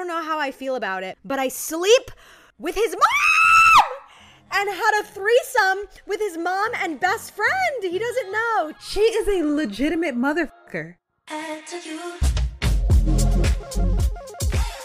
don't 0.00 0.08
know 0.08 0.22
how 0.22 0.38
I 0.38 0.50
feel 0.50 0.76
about 0.76 1.02
it, 1.02 1.18
but 1.26 1.38
I 1.38 1.48
sleep 1.48 2.10
with 2.58 2.74
his 2.74 2.92
mom 2.92 3.98
and 4.50 4.70
had 4.70 5.00
a 5.02 5.04
threesome 5.04 5.84
with 6.06 6.18
his 6.20 6.38
mom 6.38 6.70
and 6.76 6.98
best 6.98 7.34
friend. 7.36 7.82
He 7.82 7.98
doesn't 7.98 8.32
know. 8.32 8.72
She 8.80 9.00
is 9.00 9.28
a 9.28 9.46
legitimate 9.46 10.16
motherfucker. 10.16 10.94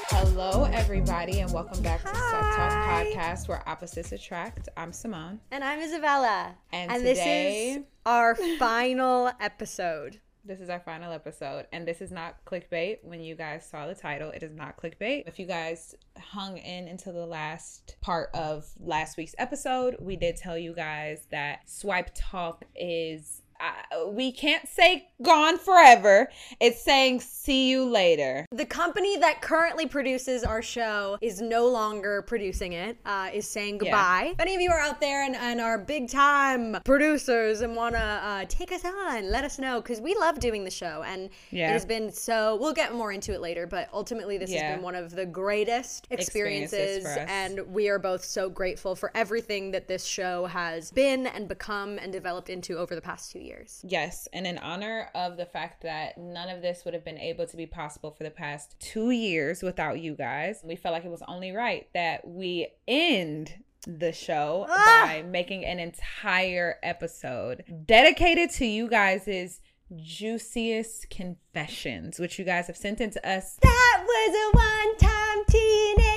Hello, 0.09 0.65
everybody, 0.65 1.39
and 1.39 1.49
welcome 1.53 1.81
back 1.81 2.01
to 2.01 2.07
Sex 2.07 2.21
Talk 2.21 2.71
Podcast, 2.71 3.47
where 3.47 3.63
opposites 3.69 4.11
attract. 4.11 4.67
I'm 4.75 4.91
Simone. 4.91 5.39
And 5.49 5.63
I'm 5.63 5.79
Isabella. 5.79 6.55
And 6.73 6.91
this 6.91 7.19
today- 7.19 7.71
is 7.71 7.83
our 8.05 8.35
final 8.59 9.31
episode. 9.39 10.19
This 10.47 10.61
is 10.61 10.69
our 10.69 10.79
final 10.79 11.11
episode, 11.11 11.65
and 11.71 11.87
this 11.87 12.01
is 12.01 12.11
not 12.11 12.35
clickbait. 12.45 12.99
When 13.01 13.19
you 13.19 13.33
guys 13.33 13.67
saw 13.67 13.87
the 13.87 13.95
title, 13.95 14.29
it 14.29 14.43
is 14.43 14.53
not 14.53 14.77
clickbait. 14.77 15.23
If 15.25 15.39
you 15.39 15.47
guys 15.47 15.95
hung 16.19 16.59
in 16.59 16.87
until 16.87 17.13
the 17.13 17.25
last 17.25 17.95
part 17.99 18.29
of 18.35 18.63
last 18.79 19.17
week's 19.17 19.33
episode, 19.39 19.95
we 19.99 20.15
did 20.15 20.37
tell 20.37 20.55
you 20.55 20.75
guys 20.75 21.25
that 21.31 21.67
Swipe 21.67 22.11
Talk 22.13 22.63
is. 22.75 23.41
Uh, 23.59 24.09
we 24.09 24.31
can't 24.31 24.67
say 24.67 25.07
gone 25.21 25.57
forever. 25.57 26.29
It's 26.59 26.81
saying 26.81 27.21
see 27.21 27.69
you 27.69 27.85
later. 27.85 28.45
The 28.51 28.65
company 28.65 29.17
that 29.17 29.41
currently 29.41 29.85
produces 29.85 30.43
our 30.43 30.61
show 30.61 31.17
is 31.21 31.41
no 31.41 31.67
longer 31.67 32.21
producing 32.23 32.73
it, 32.73 32.97
uh, 33.05 33.29
is 33.33 33.47
saying 33.47 33.77
goodbye. 33.77 34.31
If 34.33 34.39
any 34.39 34.55
of 34.55 34.61
you 34.61 34.71
are 34.71 34.79
out 34.79 34.99
there 34.99 35.23
and, 35.23 35.35
and 35.35 35.61
are 35.61 35.77
big 35.77 36.09
time 36.09 36.77
producers 36.83 37.61
and 37.61 37.75
want 37.75 37.95
to 37.95 38.01
uh, 38.01 38.45
take 38.49 38.71
us 38.71 38.83
on, 38.83 39.29
let 39.31 39.43
us 39.45 39.57
know 39.57 39.81
because 39.81 40.01
we 40.01 40.15
love 40.15 40.39
doing 40.39 40.63
the 40.63 40.71
show. 40.71 41.03
And 41.05 41.29
Yeah. 41.51 41.69
it 41.69 41.73
has 41.73 41.85
been 41.85 42.11
so, 42.11 42.57
we'll 42.57 42.73
get 42.73 42.93
more 42.93 43.11
into 43.11 43.33
it 43.33 43.41
later, 43.41 43.65
but 43.67 43.89
ultimately, 43.93 44.37
this 44.37 44.51
Yeah. 44.51 44.63
has 44.67 44.75
been 44.75 44.83
one 44.83 44.95
of 44.95 45.11
the 45.11 45.25
greatest 45.25 46.07
Experiences 46.09 46.97
experiences. 47.05 47.25
And 47.29 47.73
we 47.73 47.89
are 47.89 47.99
both 47.99 48.23
so 48.23 48.49
grateful 48.49 48.95
for 48.95 49.11
everything 49.15 49.71
that 49.71 49.87
this 49.87 50.03
show 50.05 50.45
has 50.47 50.91
been 50.91 51.27
and 51.27 51.47
become 51.47 51.97
and 51.99 52.11
developed 52.11 52.49
into 52.49 52.77
over 52.77 52.95
the 52.95 53.01
past 53.01 53.31
two 53.31 53.39
years. 53.39 53.44
Yes, 53.83 54.27
and 54.33 54.45
in 54.47 54.57
honor 54.57 55.09
of 55.15 55.37
the 55.37 55.45
fact 55.45 55.83
that 55.83 56.17
none 56.17 56.49
of 56.49 56.61
this 56.61 56.83
would 56.85 56.93
have 56.93 57.05
been 57.05 57.17
able 57.17 57.45
to 57.47 57.57
be 57.57 57.65
possible 57.65 58.11
for 58.11 58.23
the 58.23 58.31
past 58.31 58.75
two 58.79 59.11
years 59.11 59.61
without 59.63 59.99
you 59.99 60.15
guys, 60.15 60.61
we 60.63 60.75
felt 60.75 60.93
like 60.93 61.05
it 61.05 61.11
was 61.11 61.23
only 61.27 61.51
right 61.51 61.87
that 61.93 62.27
we 62.27 62.67
end 62.87 63.53
the 63.87 64.11
show 64.11 64.65
Ah! 64.69 65.03
by 65.07 65.21
making 65.21 65.63
an 65.65 65.79
entire 65.79 66.75
episode 66.81 67.63
dedicated 67.85 68.49
to 68.51 68.65
you 68.65 68.87
guys' 68.89 69.59
juiciest 69.95 71.09
confessions, 71.11 72.19
which 72.19 72.39
you 72.39 72.45
guys 72.45 72.67
have 72.67 72.77
sent 72.77 72.99
in 73.01 73.11
to 73.11 73.29
us. 73.29 73.57
That 73.61 74.03
was 74.05 74.35
a 74.35 74.57
one 74.57 74.97
time 74.97 75.45
teenage 75.47 76.14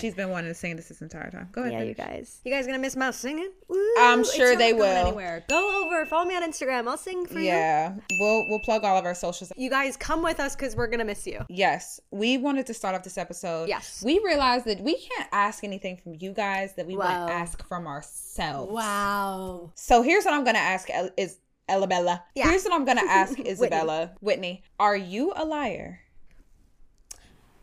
She's 0.00 0.14
been 0.14 0.30
wanting 0.30 0.50
to 0.50 0.54
sing 0.54 0.76
this 0.76 0.88
this 0.88 1.02
entire 1.02 1.30
time. 1.30 1.48
Go 1.52 1.62
ahead. 1.62 1.72
Yeah, 1.72 1.82
you 1.82 1.94
guys. 1.94 2.40
You 2.44 2.52
guys 2.52 2.66
gonna 2.66 2.78
miss 2.78 2.96
my 2.96 3.10
singing? 3.10 3.50
Woo, 3.68 3.78
I'm 3.98 4.24
sure 4.24 4.56
they 4.56 4.72
will. 4.72 4.84
Anywhere. 4.84 5.44
Go 5.48 5.84
over, 5.84 6.06
follow 6.06 6.24
me 6.24 6.34
on 6.36 6.42
Instagram. 6.42 6.88
I'll 6.88 6.96
sing 6.96 7.26
for 7.26 7.38
you. 7.38 7.46
Yeah, 7.46 7.94
we'll 8.18 8.48
we'll 8.48 8.60
plug 8.60 8.84
all 8.84 8.96
of 8.96 9.04
our 9.04 9.14
socials. 9.14 9.52
You 9.56 9.68
guys 9.68 9.96
come 9.96 10.22
with 10.22 10.40
us 10.40 10.56
because 10.56 10.74
we're 10.76 10.86
gonna 10.86 11.04
miss 11.04 11.26
you. 11.26 11.40
Yes, 11.48 12.00
we 12.10 12.38
wanted 12.38 12.66
to 12.66 12.74
start 12.74 12.94
off 12.94 13.02
this 13.02 13.18
episode. 13.18 13.68
Yes. 13.68 14.02
We 14.04 14.20
realized 14.24 14.64
that 14.66 14.80
we 14.80 14.96
can't 14.96 15.28
ask 15.32 15.64
anything 15.64 15.96
from 15.98 16.14
you 16.18 16.32
guys 16.32 16.74
that 16.76 16.86
we 16.86 16.96
Wow. 16.96 17.24
wouldn't 17.24 17.30
ask 17.40 17.66
from 17.68 17.86
ourselves. 17.86 18.72
Wow. 18.72 19.72
So 19.74 20.02
here's 20.02 20.24
what 20.24 20.34
I'm 20.34 20.44
going 20.44 20.54
to 20.56 20.60
ask 20.60 20.88
is 21.16 21.38
Elabella. 21.68 22.24
Yeah. 22.34 22.48
Here's 22.48 22.64
what 22.64 22.72
I'm 22.74 22.84
going 22.84 22.98
to 23.04 23.10
ask 23.10 23.38
Isabella. 23.38 24.12
Whitney. 24.20 24.62
Are 24.78 24.96
you 24.96 25.32
a 25.36 25.44
liar? 25.44 26.00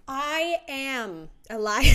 I 0.08 0.58
am 0.68 1.30
a 1.50 1.58
liar. 1.58 1.94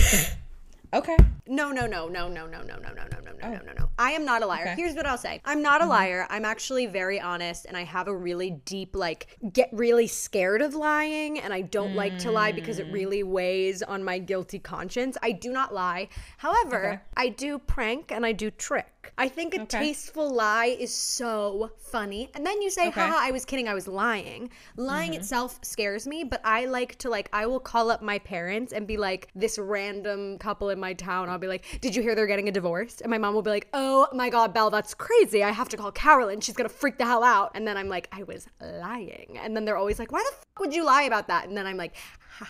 Okay. 0.93 1.17
No, 1.47 1.71
no, 1.71 1.87
no, 1.87 2.07
no, 2.07 2.27
no, 2.27 2.45
no, 2.45 2.61
no, 2.61 2.77
no, 2.77 2.87
no, 2.93 2.93
no, 2.93 3.19
no, 3.19 3.31
no, 3.33 3.49
no, 3.49 3.59
no, 3.65 3.73
no. 3.79 3.89
I 3.97 4.11
am 4.11 4.25
not 4.25 4.43
a 4.43 4.45
liar. 4.45 4.61
Okay. 4.61 4.75
Here's 4.75 4.93
what 4.93 5.07
I'll 5.07 5.17
say. 5.17 5.41
I'm 5.43 5.63
not 5.63 5.81
a 5.81 5.87
liar. 5.87 6.27
I'm 6.29 6.45
actually 6.45 6.85
very 6.85 7.19
honest 7.19 7.65
and 7.65 7.75
I 7.75 7.83
have 7.83 8.07
a 8.07 8.15
really 8.15 8.51
deep, 8.65 8.95
like, 8.95 9.39
get 9.51 9.69
really 9.73 10.05
scared 10.05 10.61
of 10.61 10.75
lying 10.75 11.39
and 11.39 11.51
I 11.51 11.61
don't 11.61 11.95
like 11.95 12.19
to 12.19 12.31
lie 12.31 12.51
because 12.51 12.77
it 12.77 12.85
really 12.91 13.23
weighs 13.23 13.81
on 13.81 14.03
my 14.03 14.19
guilty 14.19 14.59
conscience. 14.59 15.17
I 15.23 15.31
do 15.31 15.51
not 15.51 15.73
lie. 15.73 16.09
However, 16.37 16.85
Okay. 16.85 16.99
I 17.17 17.29
do 17.29 17.57
prank 17.57 18.11
and 18.11 18.23
I 18.23 18.31
do 18.31 18.51
trick. 18.51 18.92
I 19.17 19.27
think 19.29 19.53
a 19.55 19.61
Okay. 19.61 19.79
tasteful 19.79 20.33
lie 20.33 20.75
is 20.79 20.93
so 20.93 21.71
funny. 21.77 22.29
And 22.33 22.45
then 22.45 22.61
you 22.61 22.69
say, 22.69 22.87
Okay. 22.87 23.01
Mm-hmm. 23.01 23.11
haha, 23.11 23.27
I 23.27 23.31
was 23.31 23.45
kidding, 23.45 23.67
I 23.67 23.73
was 23.73 23.87
lying. 23.87 24.49
Lying 24.75 25.13
itself 25.13 25.59
scares 25.61 26.07
me, 26.07 26.23
but 26.23 26.41
I 26.43 26.65
like 26.65 26.97
to 26.99 27.09
like 27.09 27.29
I 27.31 27.45
will 27.45 27.59
call 27.59 27.91
up 27.91 28.01
my 28.01 28.17
parents 28.19 28.73
and 28.73 28.87
be 28.87 28.97
like, 28.97 29.29
this 29.35 29.59
random 29.59 30.37
couple 30.39 30.69
in 30.69 30.79
my 30.79 30.93
town, 30.93 31.29
I'll 31.29 31.37
be 31.37 31.47
like, 31.47 31.79
Did 31.81 31.95
you 31.95 32.01
hear 32.01 32.15
they're 32.15 32.27
getting 32.27 32.49
a 32.49 32.51
divorce? 32.51 33.01
And 33.01 33.09
my 33.11 33.17
mom 33.17 33.33
will 33.35 33.41
be 33.43 33.51
like, 33.51 33.67
Oh 33.73 34.07
my 34.13 34.29
god, 34.29 34.53
Belle, 34.53 34.69
that's 34.69 34.93
crazy. 34.93 35.43
I 35.43 35.51
have 35.51 35.69
to 35.69 35.77
call 35.77 35.91
Carolyn. 35.91 36.41
She's 36.41 36.55
gonna 36.55 36.69
freak 36.69 36.97
the 36.97 37.05
hell 37.05 37.23
out. 37.23 37.51
And 37.55 37.67
then 37.67 37.77
I'm 37.77 37.89
like, 37.89 38.07
I 38.11 38.23
was 38.23 38.47
lying. 38.61 39.37
And 39.41 39.55
then 39.55 39.65
they're 39.65 39.77
always 39.77 39.99
like, 39.99 40.11
Why 40.11 40.23
the 40.29 40.35
fuck 40.35 40.59
would 40.59 40.73
you 40.73 40.83
lie 40.85 41.03
about 41.03 41.27
that? 41.27 41.47
And 41.47 41.55
then 41.57 41.67
I'm 41.67 41.77
like, 41.77 41.95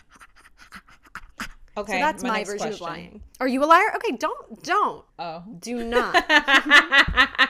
Okay. 1.76 1.94
so 1.94 2.00
that's 2.00 2.24
my, 2.24 2.38
next 2.38 2.50
version 2.50 2.68
question. 2.68 2.86
of 2.86 2.90
lying. 2.90 3.22
Are 3.40 3.48
you 3.48 3.64
a 3.64 3.66
liar? 3.66 3.92
Okay, 3.96 4.16
don't 4.18 4.64
don't. 4.64 5.04
Oh. 5.18 5.44
Do 5.60 5.84
not. 5.84 6.24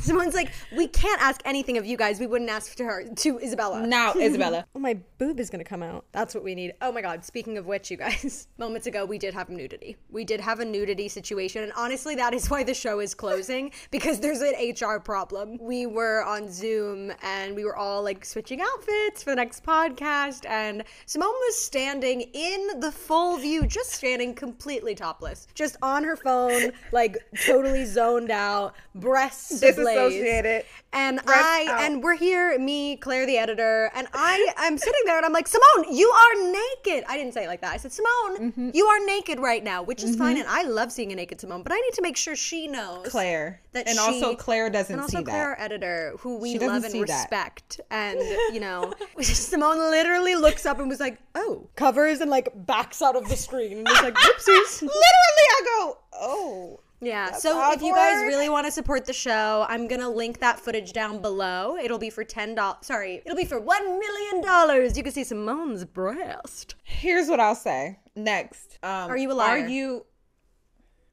Simone's 0.10 0.34
like, 0.34 0.50
we 0.74 0.88
can't 0.88 1.20
ask 1.20 1.42
anything 1.44 1.76
of 1.76 1.84
you 1.84 1.96
guys. 1.96 2.18
We 2.18 2.26
wouldn't 2.26 2.48
ask 2.48 2.74
to 2.76 2.84
her 2.84 3.04
to 3.04 3.38
Isabella. 3.38 3.86
Now, 3.86 4.14
Isabella. 4.16 4.64
Oh, 4.74 4.78
my 4.78 4.98
boob 5.18 5.38
is 5.38 5.50
gonna 5.50 5.62
come 5.62 5.82
out. 5.82 6.06
That's 6.12 6.34
what 6.34 6.42
we 6.42 6.54
need. 6.54 6.72
Oh 6.80 6.90
my 6.90 7.02
god. 7.02 7.22
Speaking 7.24 7.58
of 7.58 7.66
which, 7.66 7.90
you 7.90 7.98
guys, 7.98 8.48
moments 8.58 8.86
ago 8.86 9.04
we 9.04 9.18
did 9.18 9.34
have 9.34 9.50
nudity. 9.50 9.96
We 10.10 10.24
did 10.24 10.40
have 10.40 10.60
a 10.60 10.64
nudity 10.64 11.08
situation, 11.08 11.64
and 11.64 11.72
honestly, 11.76 12.14
that 12.14 12.32
is 12.32 12.48
why 12.48 12.62
the 12.62 12.72
show 12.72 13.00
is 13.00 13.14
closing 13.14 13.72
because 13.90 14.20
there's 14.20 14.40
an 14.40 14.54
HR 14.54 15.00
problem. 15.00 15.58
We 15.60 15.84
were 15.84 16.24
on 16.24 16.50
Zoom 16.50 17.12
and 17.22 17.54
we 17.54 17.64
were 17.64 17.76
all 17.76 18.02
like 18.02 18.24
switching 18.24 18.62
outfits 18.62 19.22
for 19.22 19.30
the 19.30 19.36
next 19.36 19.64
podcast, 19.64 20.48
and 20.48 20.82
Simone 21.04 21.28
was 21.28 21.58
standing 21.58 22.22
in 22.32 22.80
the 22.80 22.90
full 22.90 23.36
view, 23.36 23.66
just 23.66 23.90
standing 23.90 24.34
completely 24.34 24.94
topless, 24.94 25.46
just 25.54 25.76
on 25.82 26.04
her 26.04 26.16
phone, 26.16 26.72
like 26.92 27.18
totally 27.44 27.84
zoned 27.84 28.30
out, 28.30 28.74
breasts 28.94 29.62
ablaze. 29.62 29.89
Disassociated. 29.94 30.64
And 30.92 31.20
I 31.26 31.66
out. 31.70 31.80
and 31.82 32.02
we're 32.02 32.16
here, 32.16 32.58
me, 32.58 32.96
Claire, 32.96 33.24
the 33.24 33.38
editor, 33.38 33.92
and 33.94 34.08
I 34.12 34.48
am 34.58 34.76
sitting 34.76 35.00
there 35.06 35.16
and 35.18 35.24
I'm 35.24 35.32
like, 35.32 35.46
Simone, 35.46 35.94
you 35.94 36.08
are 36.08 36.50
naked. 36.52 37.04
I 37.08 37.16
didn't 37.16 37.32
say 37.32 37.44
it 37.44 37.46
like 37.46 37.60
that. 37.60 37.72
I 37.72 37.76
said, 37.76 37.92
Simone, 37.92 38.10
Mm-hmm. 38.50 38.70
you 38.74 38.86
are 38.86 39.04
naked 39.06 39.38
right 39.38 39.62
now, 39.62 39.82
which 39.84 40.02
is 40.02 40.16
fine, 40.16 40.36
and 40.38 40.48
I 40.48 40.62
love 40.62 40.90
seeing 40.90 41.12
a 41.12 41.14
naked 41.14 41.40
Simone, 41.40 41.62
but 41.62 41.72
I 41.72 41.76
need 41.76 41.92
to 41.94 42.02
make 42.02 42.16
sure 42.16 42.34
she 42.34 42.66
knows. 42.66 43.06
Claire. 43.08 43.60
That 43.72 43.86
and 43.86 43.94
she- 43.96 44.00
also, 44.00 44.34
Claire 44.34 44.68
doesn't 44.68 44.92
And 44.92 45.00
also 45.02 45.18
see 45.18 45.24
Claire, 45.24 45.54
that. 45.58 45.64
editor, 45.64 46.14
who 46.18 46.38
we 46.38 46.58
love 46.58 46.82
and 46.82 46.90
see 46.92 47.04
that. 47.04 47.22
respect, 47.30 47.80
and 47.92 48.18
you 48.52 48.58
know, 48.60 48.92
Simone 49.20 49.78
literally 49.78 50.34
looks 50.34 50.66
up 50.66 50.80
and 50.80 50.88
was 50.88 50.98
like, 50.98 51.18
"Oh," 51.36 51.68
covers 51.76 52.20
and 52.20 52.30
like 52.30 52.48
backs 52.66 53.00
out 53.00 53.14
of 53.14 53.28
the 53.28 53.36
screen 53.36 53.78
and 53.78 53.86
was 53.88 54.02
like, 54.02 54.14
"Whoopsies." 54.14 54.82
Literally, 54.82 54.90
I 55.38 55.62
go, 55.78 55.98
oh. 56.14 56.80
Yeah. 57.00 57.32
so 57.32 57.72
if 57.72 57.80
you 57.82 57.94
guys 57.94 58.24
really 58.24 58.48
want 58.48 58.66
to 58.66 58.72
support 58.72 59.06
the 59.06 59.12
show, 59.12 59.64
I'm 59.68 59.88
gonna 59.88 60.10
link 60.10 60.40
that 60.40 60.60
footage 60.60 60.92
down 60.92 61.22
below. 61.22 61.76
It'll 61.76 61.98
be 61.98 62.10
for 62.10 62.24
ten 62.24 62.54
dollars. 62.54 62.78
Sorry, 62.82 63.22
it'll 63.24 63.36
be 63.36 63.44
for 63.46 63.58
one 63.58 63.98
million 63.98 64.42
dollars. 64.42 64.96
You 64.96 65.02
can 65.02 65.12
see 65.12 65.24
Simone's 65.24 65.84
breast. 65.84 66.74
Here's 66.84 67.28
what 67.28 67.40
I'll 67.40 67.54
say. 67.54 67.98
Next. 68.14 68.78
Um, 68.82 69.10
Are 69.10 69.16
you 69.16 69.32
a 69.32 69.34
liar? 69.34 69.50
Are 69.62 69.68
you. 69.68 70.04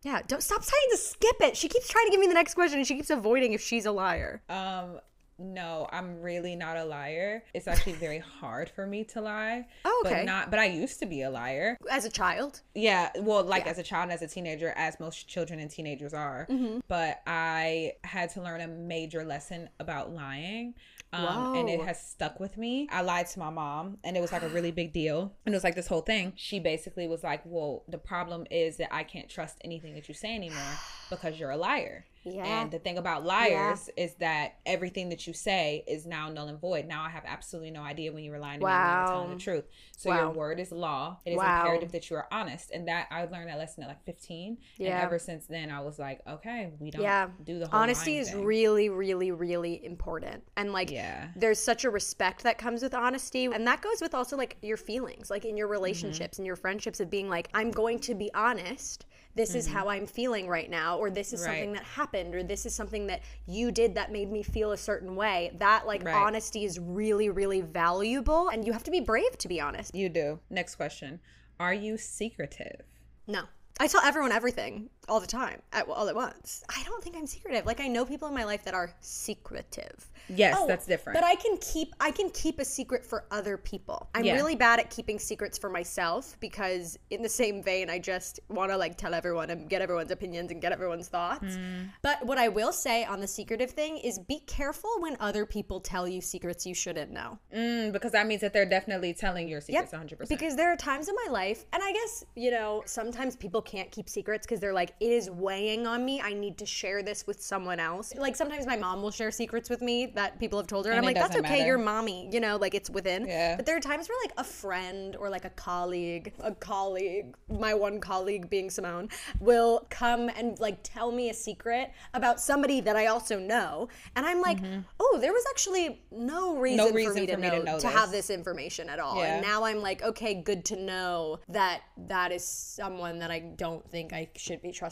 Yeah. 0.03 0.22
Don't 0.28 0.44
stop 0.44 0.64
trying 0.66 0.90
to 0.92 0.98
skip 0.98 1.38
it. 1.42 1.56
She 1.58 1.68
keeps 1.68 1.88
trying 1.88 2.06
to 2.06 2.12
give 2.12 2.19
me 2.19 2.28
the 2.28 2.34
next 2.34 2.54
question, 2.54 2.80
and 2.80 2.88
she 2.88 2.96
keeps 2.96 3.09
avoiding 3.09 3.54
if 3.54 3.62
she's 3.62 3.86
a 3.86 3.92
liar. 3.92 4.42
Um, 4.50 5.00
no, 5.40 5.88
I'm 5.92 6.22
really 6.22 6.56
not 6.56 6.78
a 6.78 6.86
liar. 6.86 7.44
It's 7.53 7.68
actually 7.68 7.94
very 7.94 8.20
hard 8.40 8.70
for 8.70 8.88
me 8.88 9.03
to 9.06 9.22
lie. 9.22 9.68
Oh, 9.86 10.03
okay. 10.06 10.16
But 10.16 10.25
not 10.25 10.50
but 10.50 10.59
I 10.59 10.66
used 10.66 11.00
to 11.00 11.06
be 11.06 11.22
a 11.22 11.30
liar. 11.30 11.78
As 11.89 12.06
a 12.06 12.10
child. 12.10 12.62
Yeah, 12.74 13.10
well, 13.19 13.44
like 13.44 13.68
as 13.68 13.78
a 13.78 13.84
child 13.84 14.04
and 14.04 14.13
as 14.13 14.22
a 14.22 14.28
teenager, 14.28 14.74
as 14.75 15.00
most 15.00 15.28
children 15.28 15.60
and 15.60 15.69
teenagers 15.69 16.13
are. 16.13 16.48
Mm-hmm. 16.50 16.80
But 16.88 17.22
I 17.28 17.94
had 18.04 18.30
to 18.31 18.42
learn 18.42 18.62
a 18.62 18.68
major 18.68 19.24
lesson 19.24 19.69
about 19.80 20.12
lying. 20.12 20.74
Um, 21.13 21.56
and 21.56 21.69
it 21.69 21.80
has 21.81 22.01
stuck 22.01 22.39
with 22.39 22.57
me. 22.57 22.89
I 22.92 23.01
lied 23.01 23.28
to 23.28 23.39
my 23.39 23.50
mom, 23.50 23.98
and 24.04 24.18
it 24.18 24.19
was 24.19 24.34
like 24.34 24.44
a 24.44 24.50
really 24.50 24.72
big 24.81 24.92
deal. 24.92 25.34
And 25.45 25.54
it 25.54 25.56
was 25.56 25.63
like 25.63 25.75
this 25.75 25.88
whole 25.88 26.01
thing. 26.01 26.34
She 26.36 26.60
basically 26.60 27.07
was 27.07 27.24
like, 27.24 27.42
"Well, 27.45 27.84
the 27.88 27.98
problem 27.98 28.45
is 28.51 28.78
that 28.78 28.94
I 28.94 29.04
can't 29.04 29.30
trust 29.30 29.57
anything 29.63 29.94
that 29.94 30.07
you 30.07 30.13
say 30.13 30.36
anymore 30.36 30.78
because 31.10 31.39
you're 31.39 31.51
a 31.51 31.57
liar." 31.57 32.06
Yeah. 32.29 32.45
And 32.62 32.71
the 32.71 32.79
thing 32.79 32.97
about 32.97 33.25
liars 33.25 33.89
is 33.95 34.13
that 34.15 34.56
everything 34.65 35.09
that 35.09 35.25
you 35.27 35.33
say 35.33 35.83
is 35.88 36.06
now 36.06 36.29
null 36.29 36.47
and 36.47 36.59
void. 36.59 36.85
Now 36.85 37.03
I 37.03 37.09
have 37.09 37.24
absolutely 37.25 37.71
no 37.71 37.81
idea 37.81 38.12
when 38.12 38.24
you 38.24 38.31
were 38.31 38.39
lying 38.39 38.59
to 38.59 38.65
me 38.65 38.71
when 38.71 38.81
you 38.81 39.01
were 39.01 39.07
telling 39.12 39.29
the 39.38 39.44
truth. 39.44 39.65
So 39.95 40.09
Wow. 40.09 40.18
your 40.18 40.29
word 40.31 40.59
is 40.59 40.71
law. 40.71 41.18
It 41.25 41.31
is 41.31 41.38
Wow. 41.38 41.59
imperative 41.62 41.91
that 41.94 42.09
you 42.09 42.15
are 42.18 42.27
honest. 42.31 42.71
And 42.71 42.88
that 42.88 43.07
I 43.12 43.25
learned 43.25 43.50
that 43.50 43.57
lesson 43.57 43.83
at 43.83 43.89
like 43.89 44.03
15. 44.03 44.57
Yeah. 44.77 44.89
And 44.91 45.00
ever 45.06 45.19
since 45.19 45.45
then, 45.47 45.69
I 45.71 45.79
was 45.81 46.00
like, 46.00 46.21
okay, 46.27 46.71
we 46.79 46.91
don't 46.91 47.01
Yeah. 47.01 47.29
do 47.44 47.59
the 47.59 47.68
whole 47.68 47.79
Honesty 47.79 48.18
is 48.18 48.31
thing. 48.31 48.44
really, 48.44 48.89
really, 48.89 49.31
really 49.31 49.83
important. 49.85 50.44
And 50.56 50.74
like, 50.74 50.91
Yeah. 50.91 51.29
there's 51.35 51.59
such 51.59 51.85
a 51.85 51.89
respect 51.89 52.44
that 52.44 52.57
comes 52.57 52.81
with 52.83 52.94
honesty. 52.94 53.45
And 53.45 53.65
that 53.68 53.81
goes 53.81 54.01
with 54.01 54.13
also 54.13 54.35
like 54.38 54.57
your 54.62 54.77
feelings, 54.77 55.29
like 55.29 55.44
in 55.45 55.50
Mm-hmm. 55.51 55.57
your 55.57 55.68
relationships 55.68 56.38
and 56.39 56.45
your 56.45 56.56
friendships 56.56 57.00
of 57.00 57.09
being 57.09 57.29
like, 57.29 57.50
I'm 57.53 57.71
going 57.71 58.00
to 58.00 58.13
be 58.15 58.31
honest. 58.33 59.06
This 59.38 59.56
is 59.56 59.68
how 59.68 59.88
I'm 59.88 60.06
feeling 60.07 60.48
right 60.48 60.69
now, 60.69 60.98
or 60.98 61.10
this 61.10 61.31
is 61.31 61.39
Mm-hmm. 61.42 61.50
Right. 61.50 61.56
something 61.57 61.74
that 61.74 61.84
happened, 61.84 62.36
or 62.36 62.44
this 62.44 62.66
is 62.66 62.74
something 62.75 63.07
that 63.07 63.22
you 63.45 63.72
did 63.72 63.94
that 63.95 64.12
made 64.12 64.31
me 64.31 64.42
feel 64.44 64.72
a 64.72 64.78
certain 64.78 65.16
way. 65.16 65.56
That 65.60 65.86
like 65.86 66.04
Right. 66.04 66.16
honesty 66.16 66.66
is 66.66 66.80
really, 66.80 67.30
really 67.30 67.62
valuable. 67.62 68.50
And 68.50 68.66
you 68.66 68.74
have 68.74 68.84
to 68.84 68.92
be 68.92 69.00
brave 69.00 69.38
to 69.38 69.48
be 69.48 69.62
honest. 69.62 69.94
You 69.95 70.10
do. 70.10 70.39
Next 70.50 70.75
question. 70.75 71.19
Are 71.60 71.74
you 71.74 71.98
secretive? 71.98 72.81
No. 73.28 73.44
I 73.80 73.88
tell 73.88 74.01
everyone 74.01 74.31
everything 74.31 74.89
all 75.07 75.19
the 75.19 75.27
time, 75.27 75.62
at, 75.74 75.88
all 75.88 76.09
at 76.09 76.15
once. 76.15 76.63
I 76.69 76.83
don't 76.83 77.04
think 77.04 77.15
I'm 77.15 77.27
secretive. 77.27 77.65
Like 77.65 77.80
I 77.80 77.88
know 77.88 78.06
people 78.06 78.27
in 78.27 78.33
my 78.33 78.44
life 78.44 78.63
that 78.65 78.74
are 78.74 78.92
secretive. 79.00 80.09
Yes, 80.30 80.56
Oh, 80.59 80.68
that's 80.68 80.86
different. 80.86 81.15
But 81.18 81.24
I 81.24 81.36
can 81.36 81.57
keep 81.57 81.94
I 82.01 82.12
can 82.12 82.30
keep 82.31 82.59
a 82.59 82.65
secret 82.65 83.06
for 83.06 83.25
other 83.31 83.56
people. 83.57 84.09
I'm 84.13 84.25
Yeah. 84.25 84.36
really 84.36 84.56
bad 84.56 84.80
at 84.80 84.89
keeping 84.89 85.19
secrets 85.19 85.57
for 85.57 85.69
myself 85.69 86.36
because 86.42 87.00
in 87.09 87.21
the 87.21 87.30
same 87.30 87.63
vein 87.63 87.89
I 87.89 87.98
just 88.00 88.42
want 88.50 88.71
to 88.71 88.77
like 88.77 88.98
tell 88.98 89.13
everyone 89.13 89.50
and 89.50 89.69
get 89.69 89.81
everyone's 89.81 90.12
opinions 90.12 90.51
and 90.51 90.62
get 90.62 90.71
everyone's 90.74 91.07
thoughts. 91.07 91.56
Mm. 91.56 91.89
But 92.01 92.25
what 92.25 92.38
I 92.38 92.50
will 92.50 92.74
say 92.74 93.06
on 93.06 93.21
the 93.21 93.27
secretive 93.27 93.71
thing 93.71 93.98
is 93.98 94.19
be 94.19 94.39
careful 94.48 94.89
when 95.00 95.15
other 95.21 95.45
people 95.45 95.80
tell 95.80 96.07
you 96.07 96.19
secrets 96.19 96.65
you 96.65 96.74
shouldn't 96.74 97.12
know. 97.12 97.39
Mm, 97.56 97.94
because 97.94 98.12
that 98.12 98.27
means 98.27 98.42
that 98.42 98.51
they're 98.51 98.65
definitely 98.65 99.13
telling 99.13 99.48
your 99.48 99.62
secrets 99.62 99.94
100%. 99.94 100.27
Because 100.27 100.56
there 100.57 100.71
are 100.71 100.75
times 100.75 101.07
in 101.07 101.15
my 101.25 101.31
life, 101.31 101.65
and 101.71 101.81
I 101.81 101.92
guess, 101.94 102.25
you 102.36 102.51
know, 102.51 102.83
sometimes 102.86 103.36
people 103.38 103.62
can't 103.62 103.89
keep 103.92 104.10
secrets 104.10 104.45
because 104.45 104.60
they're 104.60 104.74
like, 104.74 104.94
it 105.00 105.12
is 105.12 105.30
weighing 105.30 105.86
on 105.86 106.04
me. 106.04 106.20
I 106.22 106.34
need 106.34 106.58
to 106.58 106.66
share 106.66 107.04
this 107.04 107.28
with 107.28 107.42
someone 107.42 107.80
else. 107.80 108.14
Like 108.16 108.36
sometimes 108.36 108.66
my 108.66 108.76
mom 108.76 109.02
will 109.02 109.12
share 109.12 109.32
secrets 109.32 109.70
with 109.70 109.82
me 109.82 110.08
that 110.16 110.40
people 110.40 110.58
have 110.60 110.68
told 110.68 110.86
her. 110.86 110.92
And, 110.92 111.00
And 111.00 111.08
I'm 111.08 111.14
like, 111.14 111.22
that's 111.22 111.38
okay. 111.38 111.58
matter. 111.58 111.66
You're 111.66 111.78
mommy. 111.78 112.30
You 112.32 112.40
know, 112.40 112.58
like 112.58 112.74
it's 112.74 112.90
within. 112.90 113.28
Yeah. 113.28 113.56
But 113.56 113.66
there 113.66 113.78
are 113.78 113.82
times 113.82 114.10
where 114.10 114.18
like 114.24 114.34
a 114.38 114.44
friend 114.44 115.16
or 115.16 115.30
like 115.30 115.46
a 115.46 115.52
colleague, 115.52 116.34
a 116.40 116.54
colleague, 116.54 117.36
my 117.48 117.74
one 117.74 118.00
colleague 118.00 118.50
being 118.50 118.70
Simone, 118.70 119.10
will 119.40 119.86
come 119.90 120.30
and 120.36 120.60
like 120.60 120.80
tell 120.82 121.12
me 121.12 121.30
a 121.30 121.34
secret 121.34 121.92
about 122.16 122.40
somebody 122.42 122.82
that 122.82 122.96
I 122.96 123.06
also 123.06 123.38
know. 123.38 123.90
And 124.16 124.26
I'm 124.26 124.42
like, 124.42 124.60
mm-hmm. 124.60 124.80
oh, 125.00 125.18
there 125.22 125.32
was 125.32 125.46
actually 125.52 126.02
no 126.12 126.58
reason, 126.58 126.78
no 126.78 126.92
reason 126.92 127.14
for 127.14 127.20
me, 127.20 127.28
to, 127.28 127.38
me 127.38 127.50
know, 127.50 127.60
to 127.60 127.64
know 127.64 127.80
to 127.80 127.88
have 127.88 128.12
this. 128.12 128.28
this 128.28 128.38
information 128.38 128.90
at 128.90 129.00
all. 129.00 129.18
Yeah. 129.18 129.36
And 129.36 129.46
now 129.46 129.64
I'm 129.64 129.82
like, 129.82 130.02
okay, 130.02 130.42
good 130.42 130.66
to 130.66 130.76
know 130.76 131.40
that 131.50 131.82
that 132.08 132.32
is 132.32 132.44
someone 132.44 133.20
that 133.20 133.30
I 133.30 133.40
don't 133.40 133.88
think 133.90 134.12
I 134.12 134.30
should 134.36 134.62
be 134.62 134.72
trusting 134.72 134.87